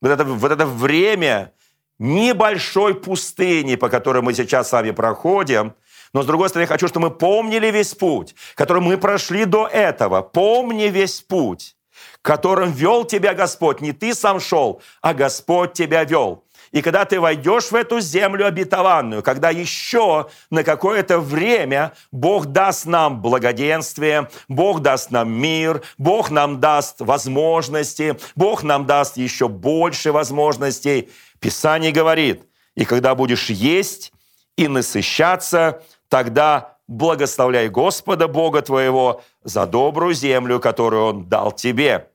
[0.00, 1.52] вот это, вот это время
[1.98, 5.74] небольшой пустыни, по которой мы сейчас с вами проходим,
[6.12, 9.66] но, с другой стороны, я хочу, чтобы мы помнили весь путь, который мы прошли до
[9.66, 10.22] этого.
[10.22, 11.76] Помни весь путь,
[12.22, 13.80] которым вел тебя Господь.
[13.80, 16.44] Не ты сам шел, а Господь тебя вел.
[16.72, 22.86] И когда ты войдешь в эту землю обетованную, когда еще на какое-то время Бог даст
[22.86, 30.12] нам благоденствие, Бог даст нам мир, Бог нам даст возможности, Бог нам даст еще больше
[30.12, 31.10] возможностей.
[31.40, 32.44] Писание говорит,
[32.76, 34.12] и когда будешь есть
[34.56, 42.10] и насыщаться, тогда благословляй Господа Бога твоего за добрую землю, которую Он дал тебе.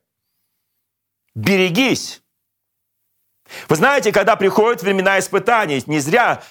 [1.34, 2.22] Берегись
[3.70, 6.44] Вы знаете, когда приходят времена испытаний, не зря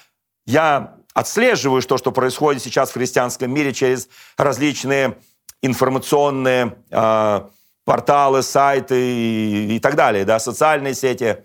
[0.45, 5.17] я отслеживаю то, что происходит сейчас в христианском мире через различные
[5.61, 7.41] информационные э,
[7.83, 11.43] порталы, сайты и, и так далее, да, социальные сети.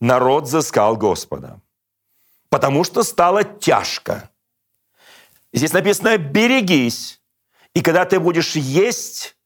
[0.00, 1.60] Народ взыскал Господа,
[2.48, 4.30] потому что стало тяжко.
[5.52, 7.20] Здесь написано «берегись».
[7.74, 9.36] И когда ты будешь есть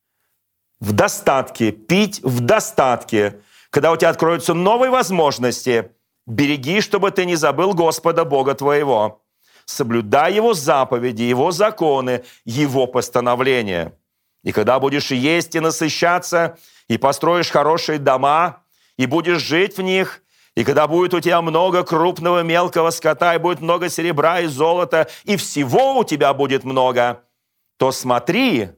[0.81, 3.41] в достатке, пить в достатке,
[3.71, 5.91] когда у тебя откроются новые возможности,
[6.27, 9.23] береги, чтобы ты не забыл Господа Бога твоего.
[9.67, 13.97] Соблюдай Его заповеди, Его законы, Его постановления.
[14.43, 18.63] И когда будешь есть и насыщаться, и построишь хорошие дома,
[18.99, 20.23] и будешь жить в них,
[20.57, 25.09] и когда будет у тебя много крупного мелкого скота, и будет много серебра и золота,
[25.25, 27.23] и всего у тебя будет много,
[27.77, 28.71] то смотри,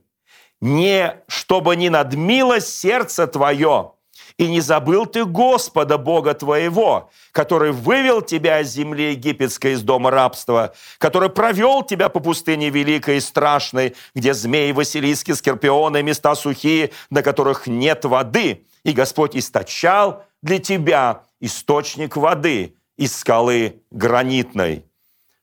[0.59, 3.91] не чтобы не надмило сердце твое,
[4.37, 10.11] и не забыл ты Господа, Бога твоего, который вывел тебя из земли египетской, из дома
[10.11, 16.91] рабства, который провел тебя по пустыне великой и страшной, где змеи, василиски, скорпионы, места сухие,
[17.09, 18.65] на которых нет воды.
[18.83, 24.85] И Господь источал для тебя источник воды из скалы гранитной.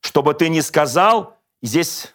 [0.00, 2.14] Чтобы ты не сказал, здесь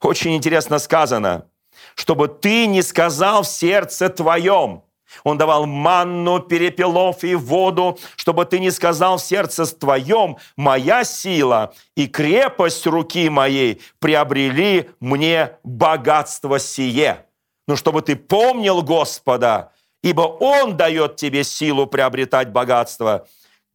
[0.00, 1.46] очень интересно сказано,
[1.94, 4.84] чтобы ты не сказал в сердце твоем–
[5.24, 11.74] он давал манну, перепелов и воду, чтобы ты не сказал в сердце твоем, моя сила
[11.96, 17.26] и крепость руки моей приобрели мне богатство сие.
[17.66, 23.26] Но чтобы ты помнил Господа, ибо Он дает тебе силу приобретать богатство,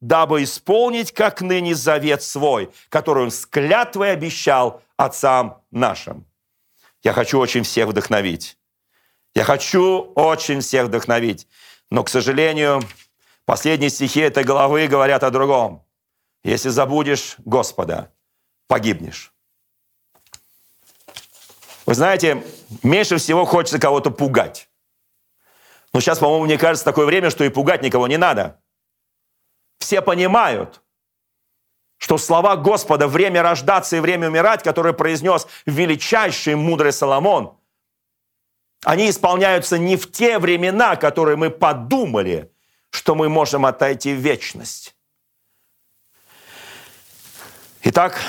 [0.01, 6.25] дабы исполнить, как ныне, завет свой, который Он с клятвой обещал отцам нашим.
[7.03, 8.57] Я хочу очень всех вдохновить
[9.35, 11.47] я хочу очень всех вдохновить.
[11.91, 12.81] Но, к сожалению,
[13.45, 15.85] последние стихи этой главы говорят о другом.
[16.43, 18.11] Если забудешь Господа,
[18.67, 19.33] погибнешь.
[21.85, 22.43] Вы знаете,
[22.81, 24.69] меньше всего хочется кого-то пугать.
[25.95, 28.59] Но сейчас, по-моему, мне кажется, такое время, что и пугать никого не надо.
[29.79, 30.81] Все понимают,
[31.95, 37.57] что слова Господа «время рождаться и время умирать», которые произнес величайший мудрый Соломон–
[38.83, 42.51] они исполняются не в те времена, которые мы подумали,
[42.91, 44.95] что мы можем отойти в вечность.
[47.83, 48.19] Итак,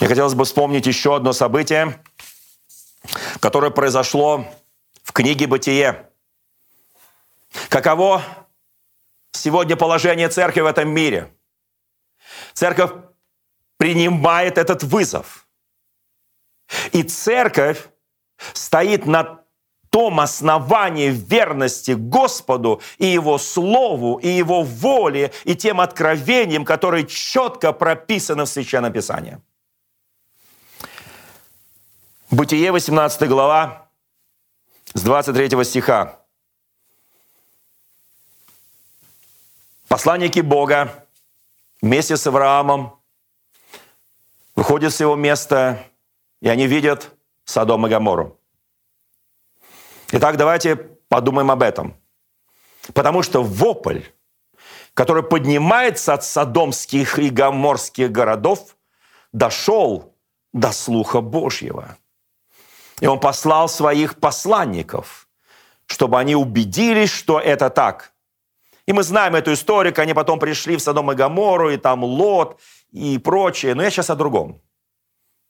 [0.00, 2.02] мне хотелось бы вспомнить еще одно событие,
[3.38, 4.44] которое произошло
[5.04, 6.05] в книге «Бытие».
[7.68, 8.22] Каково
[9.32, 11.32] сегодня положение церкви в этом мире?
[12.52, 12.90] Церковь
[13.76, 15.46] принимает этот вызов.
[16.92, 17.88] И церковь
[18.52, 19.40] стоит на
[19.90, 27.72] том основании верности Господу и Его Слову, и Его воле, и тем откровением, которые четко
[27.72, 29.38] прописаны в Священном Писании.
[32.30, 33.88] Бытие, 18 глава,
[34.92, 36.25] с 23 стиха.
[39.88, 41.06] Посланники Бога
[41.80, 42.98] вместе с Авраамом
[44.56, 45.84] выходят с его места,
[46.40, 47.12] и они видят
[47.44, 48.36] Содом и Гамору.
[50.10, 51.94] Итак, давайте подумаем об этом.
[52.94, 54.00] Потому что вопль,
[54.92, 58.76] который поднимается от содомских и гаморских городов,
[59.32, 60.16] дошел
[60.52, 61.96] до слуха Божьего.
[63.00, 65.28] И он послал своих посланников,
[65.86, 68.15] чтобы они убедились, что это так.
[68.86, 72.60] И мы знаем эту историю, они потом пришли в Содом и Гамору, и там Лот
[72.92, 73.74] и прочее.
[73.74, 74.62] Но я сейчас о другом.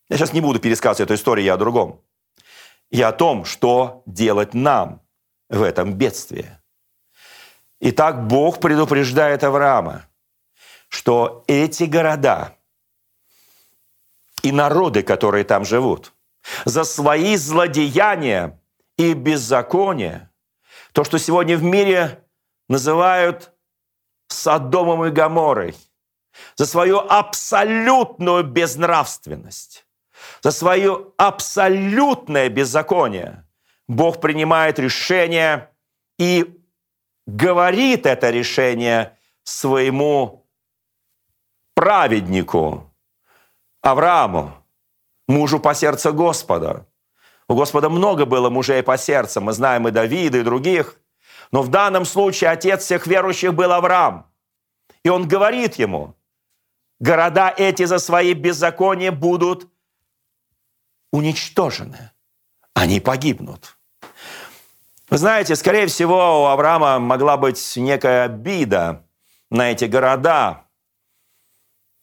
[0.09, 2.01] Я сейчас не буду пересказывать эту историю, я о другом
[2.91, 5.03] и о том, что делать нам
[5.49, 6.47] в этом бедствии.
[7.81, 10.07] Итак, Бог предупреждает Авраама,
[10.89, 12.57] что эти города
[14.43, 16.13] и народы, которые там живут,
[16.65, 18.61] за свои злодеяния
[18.97, 20.33] и беззакония,
[20.93, 22.25] то, что сегодня в мире
[22.69, 23.53] называют
[24.29, 25.75] Содомом и Гаморой,
[26.57, 29.87] за свою абсолютную безнравственность,
[30.43, 33.47] за свое абсолютное беззаконие
[33.89, 35.71] Бог принимает решение
[36.19, 36.61] и
[37.27, 40.47] говорит это решение своему
[41.75, 42.93] праведнику
[43.83, 44.53] Аврааму,
[45.29, 46.87] мужу по сердцу Господа.
[47.49, 50.99] У Господа много было мужей по сердцу, мы знаем и Давида, и других.
[51.53, 54.27] Но в данном случае отец всех верующих был Авраам.
[55.05, 56.15] И он говорит ему,
[56.99, 59.69] города эти за свои беззакония будут
[61.13, 62.11] уничтожены.
[62.75, 63.79] Они погибнут.
[65.09, 69.05] Вы знаете, скорее всего, у Авраама могла быть некая обида
[69.51, 70.66] на эти города.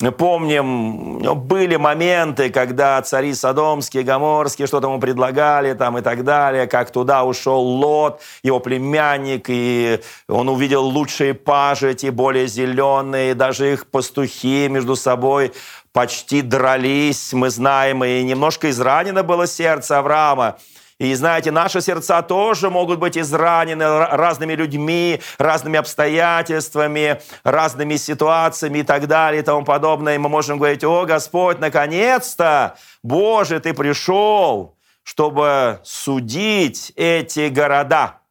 [0.04, 6.68] Мы помним, были моменты, когда цари Содомские, Гоморские что-то ему предлагали там и так далее,
[6.68, 13.88] как туда ушел Лот, его племянник, и он увидел лучшие пажити, более зеленые, даже их
[13.88, 15.54] пастухи между собой
[15.94, 20.58] почти дрались, мы знаем, и немножко изранено было сердце Авраама.
[21.04, 28.84] И знаете, наши сердца тоже могут быть изранены разными людьми, разными обстоятельствами, разными ситуациями и
[28.84, 30.16] так далее и тому подобное.
[30.16, 38.22] И мы можем говорить, о, Господь, наконец-то, Боже, Ты пришел, чтобы судить эти города.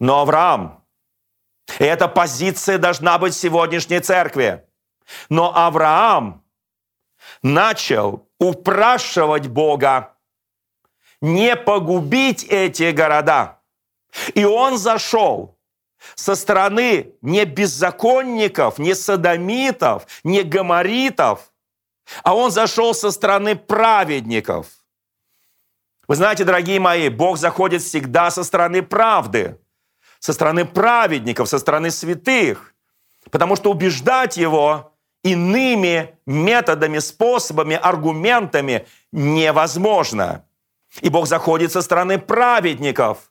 [0.00, 0.82] Но Авраам,
[1.78, 4.64] эта позиция должна быть в сегодняшней церкви.
[5.28, 6.42] Но Авраам
[7.40, 10.15] начал упрашивать Бога,
[11.20, 13.60] не погубить эти города.
[14.34, 15.56] И он зашел
[16.14, 21.52] со стороны не беззаконников, не садомитов, не гаморитов,
[22.22, 24.68] а он зашел со стороны праведников.
[26.08, 29.58] Вы знаете, дорогие мои, Бог заходит всегда со стороны правды,
[30.20, 32.74] со стороны праведников, со стороны святых,
[33.30, 34.92] потому что убеждать Его
[35.24, 40.44] иными методами, способами, аргументами невозможно.
[41.00, 43.30] И Бог заходит со стороны праведников.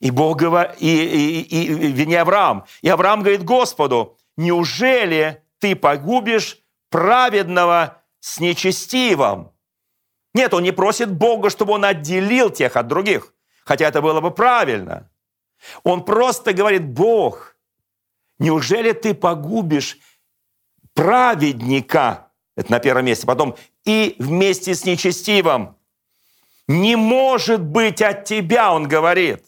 [0.00, 2.66] И Бог говорит, и, и, и, и не Авраам.
[2.82, 6.58] И Авраам говорит Господу, неужели ты погубишь
[6.90, 9.52] праведного с нечестивым?
[10.34, 13.32] Нет, он не просит Бога, чтобы он отделил тех от других,
[13.64, 15.10] хотя это было бы правильно.
[15.82, 17.56] Он просто говорит, Бог,
[18.38, 19.98] неужели ты погубишь
[20.92, 25.75] праведника, это на первом месте, потом и вместе с нечестивым
[26.68, 29.44] не может быть от тебя, он говорит.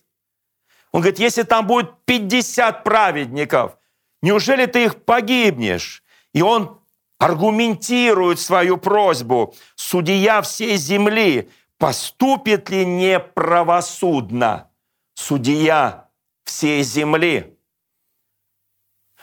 [0.93, 3.77] Он говорит, если там будет 50 праведников,
[4.23, 6.03] неужели ты их погибнешь?
[6.33, 6.81] И он
[7.19, 9.55] аргументирует свою просьбу.
[9.75, 14.71] Судья всей земли, поступит ли неправосудно?
[15.15, 16.09] Судья
[16.45, 17.59] всей земли.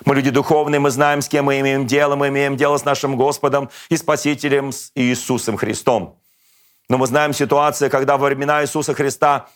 [0.03, 2.17] Мы люди духовные, мы знаем, с кем мы имеем дело.
[2.17, 6.19] Мы имеем дело с нашим Господом и Спасителем с Иисусом Христом.
[6.89, 9.49] Но мы знаем ситуацию, когда во времена Иисуса Христа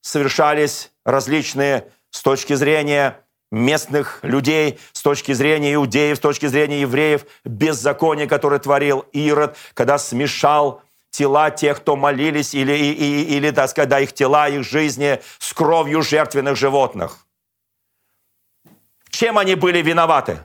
[0.00, 3.20] совершались различные с точки зрения
[3.50, 9.98] местных людей, с точки зрения иудеев, с точки зрения евреев, беззаконие, которое творил Ирод, когда
[9.98, 15.20] смешал тела тех, кто молились, или, или, или так сказать, да, их тела, их жизни
[15.38, 17.18] с кровью жертвенных животных.
[19.10, 20.40] Чем они были виноваты?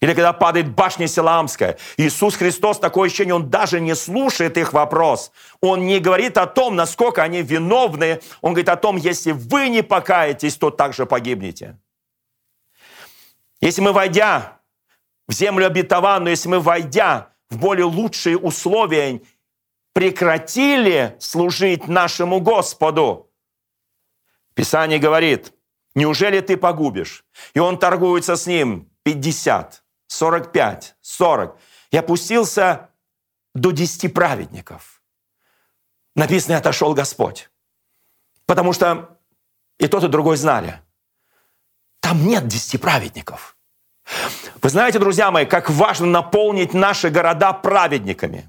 [0.00, 1.78] Или когда падает башня Силамская.
[1.96, 5.32] Иисус Христос, такое ощущение, Он даже не слушает их вопрос.
[5.60, 8.20] Он не говорит о том, насколько они виновны.
[8.40, 11.78] Он говорит о том, если вы не покаетесь, то также погибнете.
[13.60, 14.60] Если мы, войдя
[15.26, 19.22] в землю обетованную, если мы, войдя в более лучшие условия,
[19.92, 23.30] прекратили служить нашему Господу,
[24.54, 25.52] Писание говорит,
[25.94, 27.24] неужели ты погубишь?
[27.54, 29.83] И он торгуется с ним 50,
[30.14, 31.58] 45, 40.
[31.90, 32.90] И опустился
[33.54, 35.02] до 10 праведников.
[36.14, 37.50] Написано, отошел Господь.
[38.46, 39.18] Потому что
[39.78, 40.80] и тот, и другой знали.
[42.00, 43.56] Там нет 10 праведников.
[44.62, 48.48] Вы знаете, друзья мои, как важно наполнить наши города праведниками.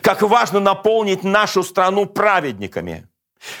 [0.00, 3.06] Как важно наполнить нашу страну праведниками.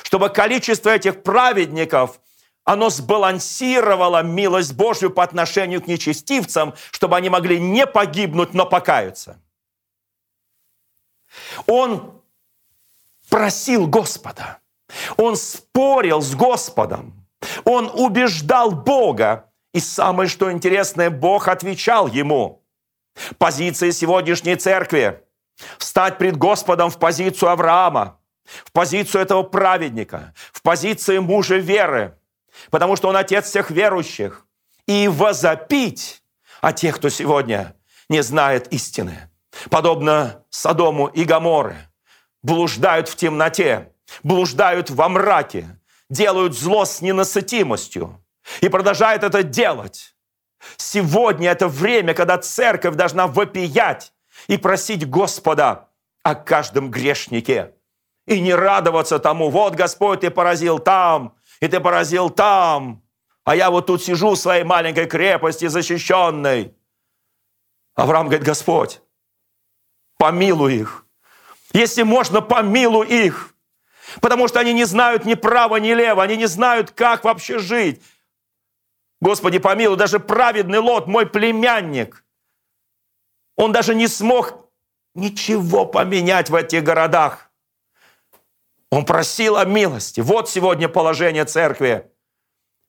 [0.02, 2.20] Чтобы количество этих праведников–
[2.66, 9.40] оно сбалансировало милость Божью по отношению к нечестивцам, чтобы они могли не погибнуть, но покаяться.
[11.66, 12.20] Он
[13.30, 14.58] просил Господа,
[15.16, 17.26] он спорил с Господом,
[17.64, 22.64] он убеждал Бога, и самое что интересное, Бог отвечал ему.
[23.38, 25.22] Позиция сегодняшней церкви–
[25.78, 28.18] встать пред Господом в позицию Авраама,
[28.64, 32.18] в позицию этого праведника, в позицию мужа веры–
[32.70, 34.46] потому что Он отец всех верующих,
[34.86, 36.22] и возопить
[36.60, 37.74] о тех, кто сегодня
[38.08, 39.30] не знает истины.
[39.70, 41.76] Подобно Содому и Гаморы,
[42.42, 43.92] блуждают в темноте,
[44.22, 48.22] блуждают во мраке, делают зло с ненасытимостью
[48.60, 50.14] и продолжают это делать.
[50.76, 54.12] Сегодня это время, когда церковь должна вопиять
[54.46, 55.88] и просить Господа
[56.22, 57.72] о каждом грешнике.
[58.26, 63.02] И не радоваться тому, вот Господь, ты поразил там, и ты поразил там,
[63.44, 66.74] а я вот тут сижу в своей маленькой крепости защищенной.
[67.94, 69.00] Авраам говорит, Господь,
[70.18, 71.06] помилуй их.
[71.72, 73.54] Если можно, помилуй их.
[74.20, 78.02] Потому что они не знают ни права, ни лева, они не знают, как вообще жить.
[79.20, 82.24] Господи, помилуй, даже праведный Лот, мой племянник,
[83.56, 84.70] он даже не смог
[85.14, 87.45] ничего поменять в этих городах.
[88.90, 90.20] Он просил о милости.
[90.20, 92.10] Вот сегодня положение церкви.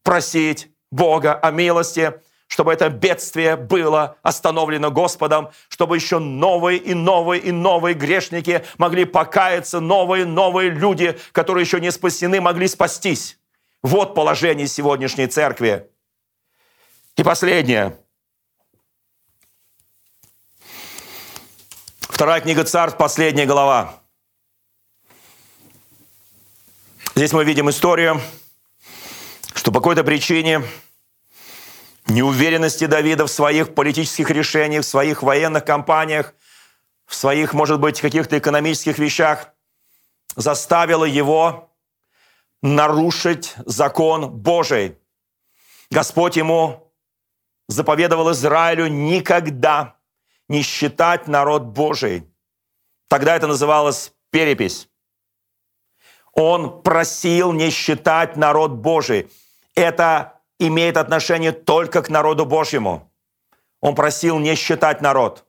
[0.03, 2.13] Просить Бога о милости,
[2.47, 9.05] чтобы это бедствие было остановлено Господом, чтобы еще новые и новые и новые грешники могли
[9.05, 13.37] покаяться, новые новые люди, которые еще не спасены, могли спастись.
[13.83, 15.89] Вот положение сегодняшней церкви.
[17.15, 17.97] И последнее.
[21.99, 24.01] Вторая книга Царств, последняя глава.
[27.17, 28.21] Здесь мы видим историю,
[29.55, 30.61] что по какой-то причине
[32.05, 36.35] неуверенности Давида в своих политических решениях, в своих военных кампаниях,
[37.07, 39.51] в своих, может быть, каких-то экономических вещах
[40.35, 41.75] заставила его
[42.61, 44.99] нарушить закон Божий.
[45.89, 46.93] Господь ему
[47.67, 49.95] заповедовал Израилю никогда
[50.47, 52.31] не считать народ Божий.
[53.07, 54.87] Тогда это называлось перепись.
[56.37, 59.27] Он просил не считать народ Божий.
[59.73, 63.11] Это имеет отношение только к народу Божьему.
[63.81, 65.45] Он просил не считать народ.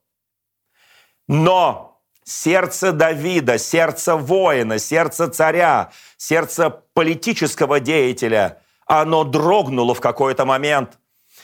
[1.28, 10.98] Но сердце Давида, сердце воина, сердце царя, сердце политического деятеля, оно дрогнуло в какой-то момент.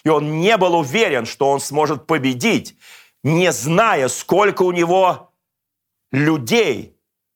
[0.05, 2.78] И он не был уверен, что он сможет победить,
[3.22, 5.34] не зная, сколько у него
[6.12, 6.93] людей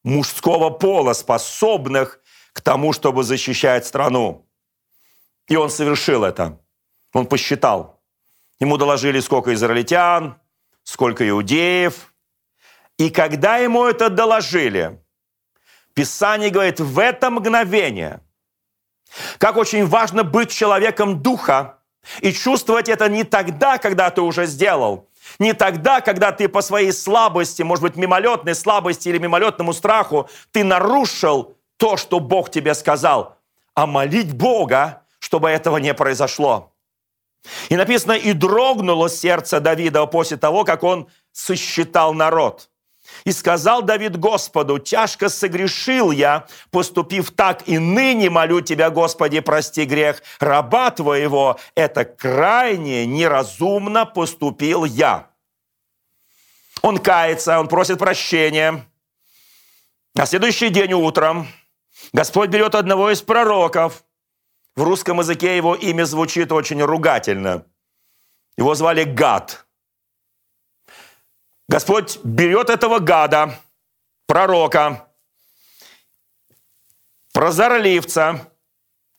[0.09, 2.21] мужского пола, способных
[2.53, 4.47] к тому, чтобы защищать страну.
[5.47, 6.59] И он совершил это.
[7.13, 8.01] Он посчитал.
[8.61, 10.41] Ему доложили, сколько израильтян,
[10.83, 12.13] сколько иудеев.
[12.97, 15.01] И когда ему это доложили,
[15.95, 18.21] Писание говорит, в это мгновение,
[19.39, 21.79] как очень важно быть человеком духа
[22.21, 25.09] и чувствовать это не тогда, когда ты уже сделал,
[25.39, 30.65] не тогда, когда ты по своей слабости, может быть, мимолетной слабости или мимолетному страху, ты
[30.65, 33.37] нарушил то, что Бог тебе сказал,
[33.75, 36.73] а молить Бога, чтобы этого не произошло.
[37.69, 42.69] И написано, и дрогнуло сердце Давида после того, как он сосчитал народ.
[43.25, 49.85] И сказал Давид Господу, тяжко согрешил я, поступив так, и ныне молю Тебя, Господи, прости
[49.85, 55.31] грех раба Твоего, это крайне неразумно поступил я.
[56.83, 58.87] Он кается, он просит прощения.
[60.15, 61.49] На следующий день утром
[62.13, 64.05] Господь берет одного из пророков.
[64.77, 67.65] В русском языке его имя звучит очень ругательно.
[68.57, 69.65] Его звали Гад–
[71.69, 73.59] Господь берет этого гада,
[74.27, 75.07] пророка,
[77.33, 78.51] прозорливца,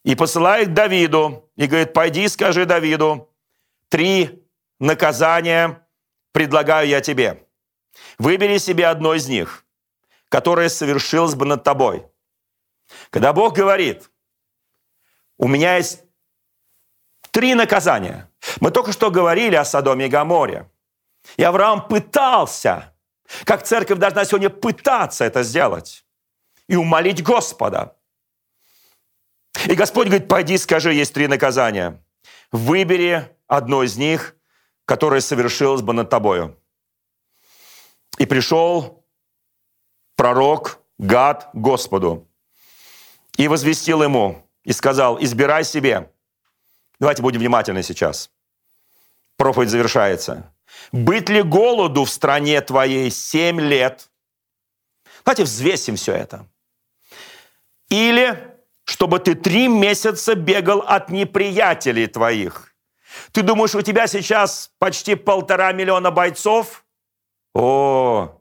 [0.04, 3.30] и посылает Давиду, и говорит, пойди скажи Давиду,
[3.90, 4.44] три
[4.80, 5.88] наказания
[6.32, 7.46] предлагаю я тебе.
[8.18, 9.66] Выбери себе одно из них,
[10.30, 12.08] которое совершилось бы над тобой.
[13.12, 14.10] Когда Бог говорит,
[15.38, 16.04] у меня есть
[17.32, 18.32] три наказания.
[18.60, 20.70] Мы только что говорили о Содоме и Гаморе.
[21.38, 22.94] И Авраам пытался,
[23.46, 26.06] как церковь должна сегодня пытаться это сделать
[26.68, 27.96] и умолить Господа.
[29.68, 32.04] И Господь говорит, пойди скажи, есть три наказания.
[32.52, 34.36] Выбери одно из них,
[34.86, 36.58] которое совершилось бы над тобою.
[38.18, 39.06] И пришел
[40.16, 42.28] пророк Гад Господу
[43.38, 46.12] и возвестил ему, и сказал, избирай себе.
[47.00, 48.30] Давайте будем внимательны сейчас.
[49.38, 50.54] Проповедь завершается.
[50.92, 54.10] Быть ли голоду в стране твоей семь лет?
[55.24, 56.48] Давайте взвесим все это.
[57.90, 58.56] Или
[58.86, 62.74] чтобы ты три месяца бегал от неприятелей твоих.
[63.32, 66.84] Ты думаешь, у тебя сейчас почти полтора миллиона бойцов?
[67.54, 68.40] О,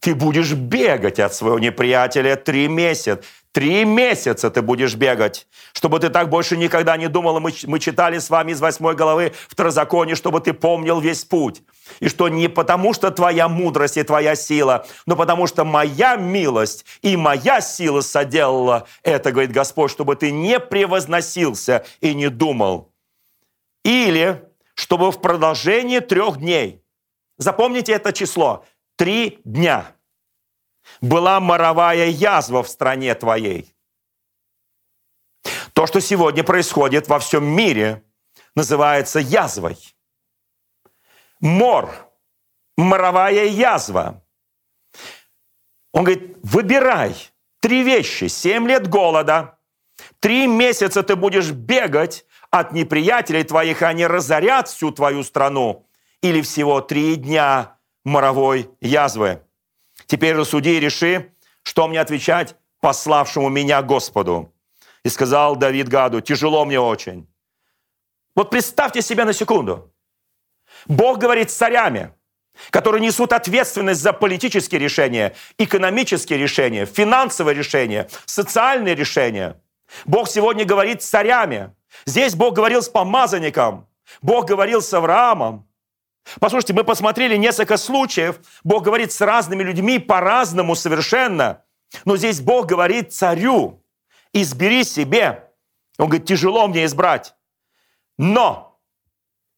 [0.00, 3.22] ты будешь бегать от своего неприятеля три месяца.
[3.56, 7.40] Три месяца ты будешь бегать, чтобы ты так больше никогда не думал.
[7.40, 11.62] Мы, мы читали с вами из восьмой главы Второзаконие, чтобы ты помнил весь путь.
[12.00, 16.84] И что не потому, что твоя мудрость и твоя сила, но потому что моя милость
[17.00, 22.92] и моя сила соделала это, говорит Господь, чтобы ты не превозносился и не думал.
[23.86, 24.42] Или
[24.74, 26.82] чтобы в продолжении трех дней,
[27.38, 29.86] запомните это число, три дня–
[31.06, 33.74] была моровая язва в стране твоей.
[35.72, 38.02] То, что сегодня происходит во всем мире,
[38.54, 39.76] называется язвой.
[41.40, 41.94] Мор,
[42.76, 44.22] моровая язва.
[45.92, 47.14] Он говорит, выбирай
[47.60, 48.28] три вещи.
[48.28, 49.58] Семь лет голода,
[50.20, 55.86] три месяца ты будешь бегать от неприятелей твоих, они разорят всю твою страну,
[56.22, 59.45] или всего три дня моровой язвы.
[60.06, 61.32] Теперь рассуди и реши,
[61.62, 64.52] что мне отвечать пославшему меня Господу.
[65.04, 67.28] И сказал Давид Гаду, тяжело мне очень.
[68.34, 69.92] Вот представьте себе на секунду.
[70.86, 72.12] Бог говорит с царями,
[72.70, 79.60] которые несут ответственность за политические решения, экономические решения, финансовые решения, социальные решения.
[80.04, 81.74] Бог сегодня говорит с царями.
[82.04, 83.88] Здесь Бог говорил с помазанником.
[84.22, 85.65] Бог говорил с Авраамом.
[86.40, 88.40] Послушайте, мы посмотрели несколько случаев.
[88.64, 91.62] Бог говорит с разными людьми по-разному совершенно.
[92.04, 93.82] Но здесь Бог говорит царю,
[94.32, 95.50] избери себе.
[95.98, 97.34] Он говорит, тяжело мне избрать.
[98.18, 98.78] Но,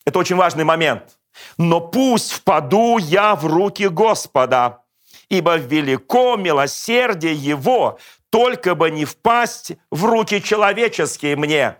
[0.05, 1.19] это очень важный момент,
[1.57, 4.85] но пусть впаду я в руки Господа,
[5.29, 7.99] ибо велико милосердие Его,
[8.31, 11.77] только бы не впасть в руки человеческие мне.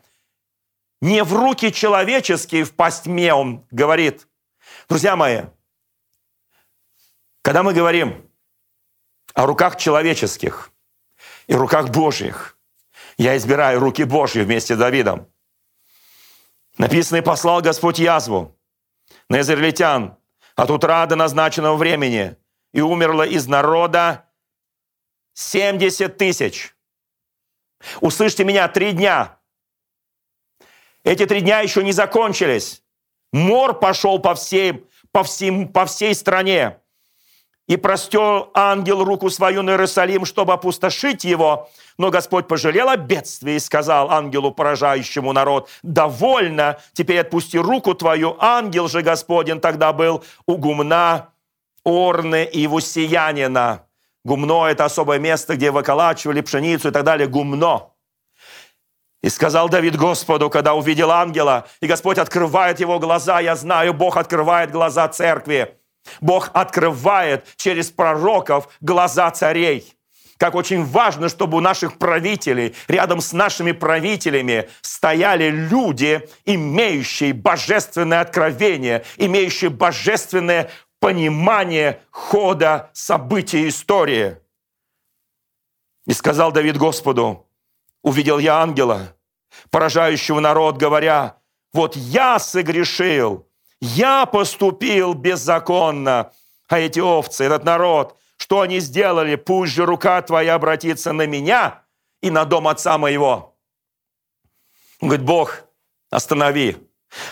[1.01, 4.28] Не в руки человеческие впасть мне, он говорит.
[4.89, 5.43] Друзья мои,
[7.43, 8.27] когда мы говорим
[9.35, 10.71] о руках человеческих
[11.47, 12.57] и руках Божьих,
[13.19, 15.31] я избираю руки Божьи вместе с Давидом.
[16.79, 18.59] Написано, и послал Господь язву
[19.29, 20.17] на израильтян
[20.57, 22.37] от утра до назначенного времени,
[22.73, 24.31] и умерло из народа
[25.35, 26.75] 70 тысяч.
[28.01, 29.39] Услышьте меня, три дня.
[31.05, 32.83] Эти три дня еще не закончились.
[33.33, 36.79] Мор пошел по, всей, по, всем, по всей стране.
[37.67, 41.69] И простер ангел руку свою на Иерусалим, чтобы опустошить его.
[41.99, 48.37] Но Господь пожалел о бедствии и сказал ангелу, поражающему народ, «Довольно, теперь отпусти руку твою».
[48.39, 51.29] Ангел же Господень тогда был у гумна
[51.85, 53.85] Орны и Вусиянина.
[54.25, 57.29] Гумно– это особое место, где выколачивали пшеницу и так далее.
[57.29, 57.91] Гумно.
[59.23, 64.17] И сказал Давид Господу, когда увидел ангела, и Господь открывает его глаза, я знаю, Бог
[64.17, 65.77] открывает глаза церкви.
[66.21, 69.93] Бог открывает через пророков глаза царей.
[70.37, 78.21] Как очень важно, чтобы у наших правителей, рядом с нашими правителями стояли люди, имеющие божественное
[78.21, 84.37] откровение, имеющие божественное понимание хода событий истории.
[86.07, 87.48] И сказал Давид Господу,
[88.03, 89.15] увидел я ангела,
[89.71, 91.39] поражающего народ, говоря,
[91.73, 93.49] вот я согрешил,
[93.81, 96.33] я поступил беззаконно,
[96.69, 101.83] а эти овцы, этот народ, что они сделали, пусть же рука твоя обратится на меня
[102.23, 103.57] и на дом отца моего.
[105.01, 105.65] Он говорит, Бог,
[106.11, 106.77] останови,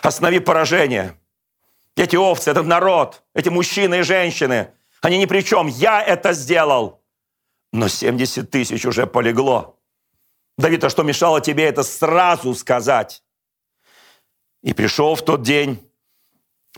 [0.02, 1.18] останови поражение.
[1.96, 7.02] Эти овцы, этот народ, эти мужчины и женщины, они ни при чем, я это сделал.
[7.72, 9.75] Но 70 тысяч уже полегло.
[10.58, 13.22] Давид, а что мешало тебе это сразу сказать?
[14.62, 15.78] И пришел в тот день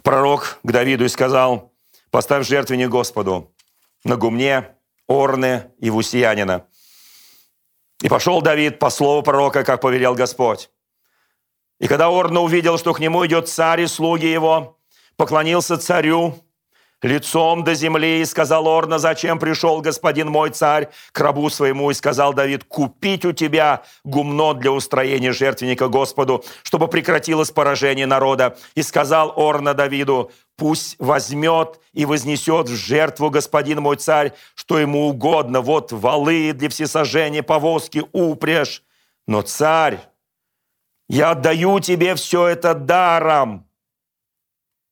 [0.03, 1.73] пророк к Давиду и сказал,
[2.11, 3.55] поставь жертвенник Господу
[4.05, 4.77] на гумне,
[5.07, 6.67] Орны и Вусиянина.
[8.03, 10.71] И пошел Давид по слову пророка, как повелел Господь.
[11.81, 14.79] И когда Орна увидел, что к нему идет царь и слуги его,
[15.17, 16.35] поклонился царю
[17.03, 21.95] лицом до земли, и сказал Орна, зачем пришел господин мой царь к рабу своему, и
[21.95, 28.57] сказал Давид, купить у тебя гумно для устроения жертвенника Господу, чтобы прекратилось поражение народа.
[28.75, 35.09] И сказал Орна Давиду, пусть возьмет и вознесет в жертву господин мой царь, что ему
[35.09, 38.83] угодно, вот валы для всесожжения, повозки, упряжь.
[39.27, 40.01] Но царь,
[41.09, 43.68] я отдаю тебе все это даром,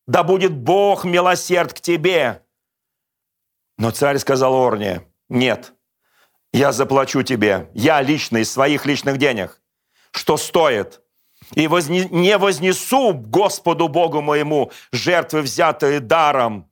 [0.07, 2.41] да будет Бог милосерд к тебе.
[3.77, 5.73] Но царь сказал Орне, нет,
[6.51, 9.61] я заплачу тебе, я лично из своих личных денег,
[10.11, 11.01] что стоит,
[11.53, 16.69] и возне, не вознесу Господу Богу моему жертвы, взятые даром.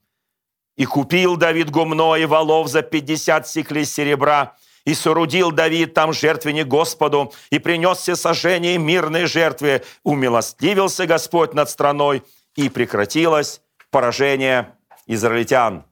[0.75, 6.67] И купил Давид гумно и волов за 50 сиклей серебра, и соорудил Давид там жертвенник
[6.67, 9.83] Господу, и принес все сожжения мирные жертвы.
[10.03, 12.23] Умилостивился Господь над страной,
[12.55, 14.73] и прекратилось поражение
[15.07, 15.85] израильтян.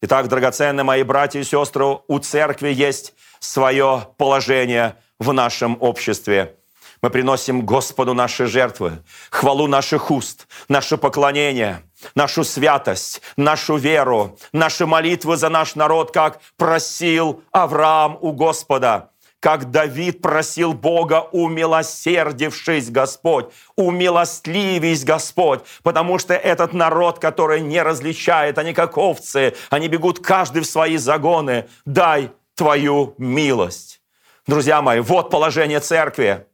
[0.00, 6.56] Итак, драгоценные мои братья и сестры, у церкви есть свое положение в нашем обществе.
[7.02, 11.82] Мы приносим Господу наши жертвы, хвалу наших уст, наше поклонение,
[12.14, 19.70] нашу святость, нашу веру, наши молитвы за наш народ, как просил Авраам у Господа как
[19.70, 28.74] Давид просил Бога, умилосердившись, Господь, умилостливись, Господь, потому что этот народ, который не различает, они
[28.74, 34.00] как овцы, они бегут каждый в свои загоны, дай Твою милость.
[34.48, 36.46] Друзья мои, вот положение церкви.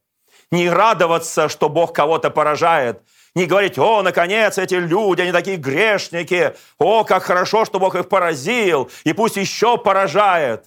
[0.50, 3.00] Не радоваться, что Бог кого-то поражает.
[3.34, 6.54] Не говорить, о, наконец, эти люди, они такие грешники.
[6.78, 10.66] О, как хорошо, что Бог их поразил, и пусть еще поражает.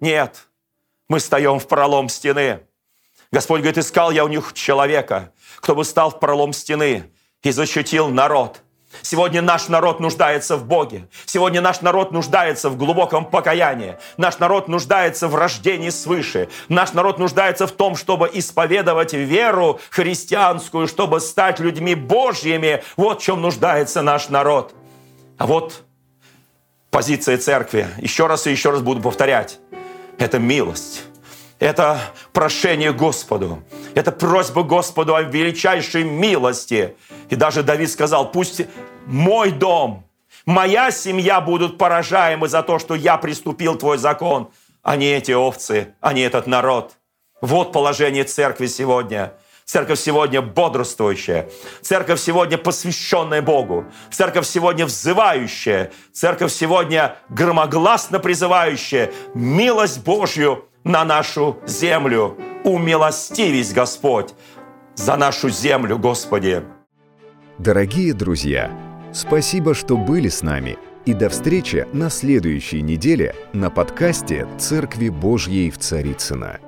[0.00, 0.46] Нет,
[1.08, 2.60] мы встаем в пролом стены.
[3.30, 7.10] Господь говорит, искал я у них человека, кто бы стал в пролом стены
[7.42, 8.60] и защитил народ.
[9.02, 11.08] Сегодня наш народ нуждается в Боге.
[11.26, 13.96] Сегодня наш народ нуждается в глубоком покаянии.
[14.16, 16.48] Наш народ нуждается в рождении свыше.
[16.68, 22.82] Наш народ нуждается в том, чтобы исповедовать веру христианскую, чтобы стать людьми Божьими.
[22.96, 24.74] Вот в чем нуждается наш народ.
[25.38, 25.82] А вот
[26.90, 27.88] позиция церкви.
[27.98, 29.58] Еще раз и еще раз буду повторять.
[30.18, 31.04] Это милость.
[31.58, 32.00] Это
[32.32, 33.62] прошение Господу.
[33.94, 36.96] Это просьба Господу о величайшей милости.
[37.30, 38.62] И даже Давид сказал, пусть
[39.06, 40.04] мой дом,
[40.46, 44.50] моя семья будут поражаемы за то, что я приступил твой закон,
[44.82, 46.94] а не эти овцы, а не этот народ.
[47.40, 49.34] Вот положение церкви сегодня.
[49.64, 51.48] Церковь сегодня бодрствующая.
[51.80, 53.86] Церковь сегодня посвященная Богу.
[54.10, 55.90] Церковь сегодня взывающая.
[56.12, 62.36] Церковь сегодня громогласно призывающая милость Божью на нашу землю.
[62.62, 64.34] Умилостивись, Господь,
[64.94, 66.62] за нашу землю, Господи.
[67.58, 68.70] Дорогие друзья,
[69.12, 70.76] спасибо, что были с нами.
[71.06, 76.60] И до встречи на следующей неделе на подкасте «Церкви Божьей в Царицына.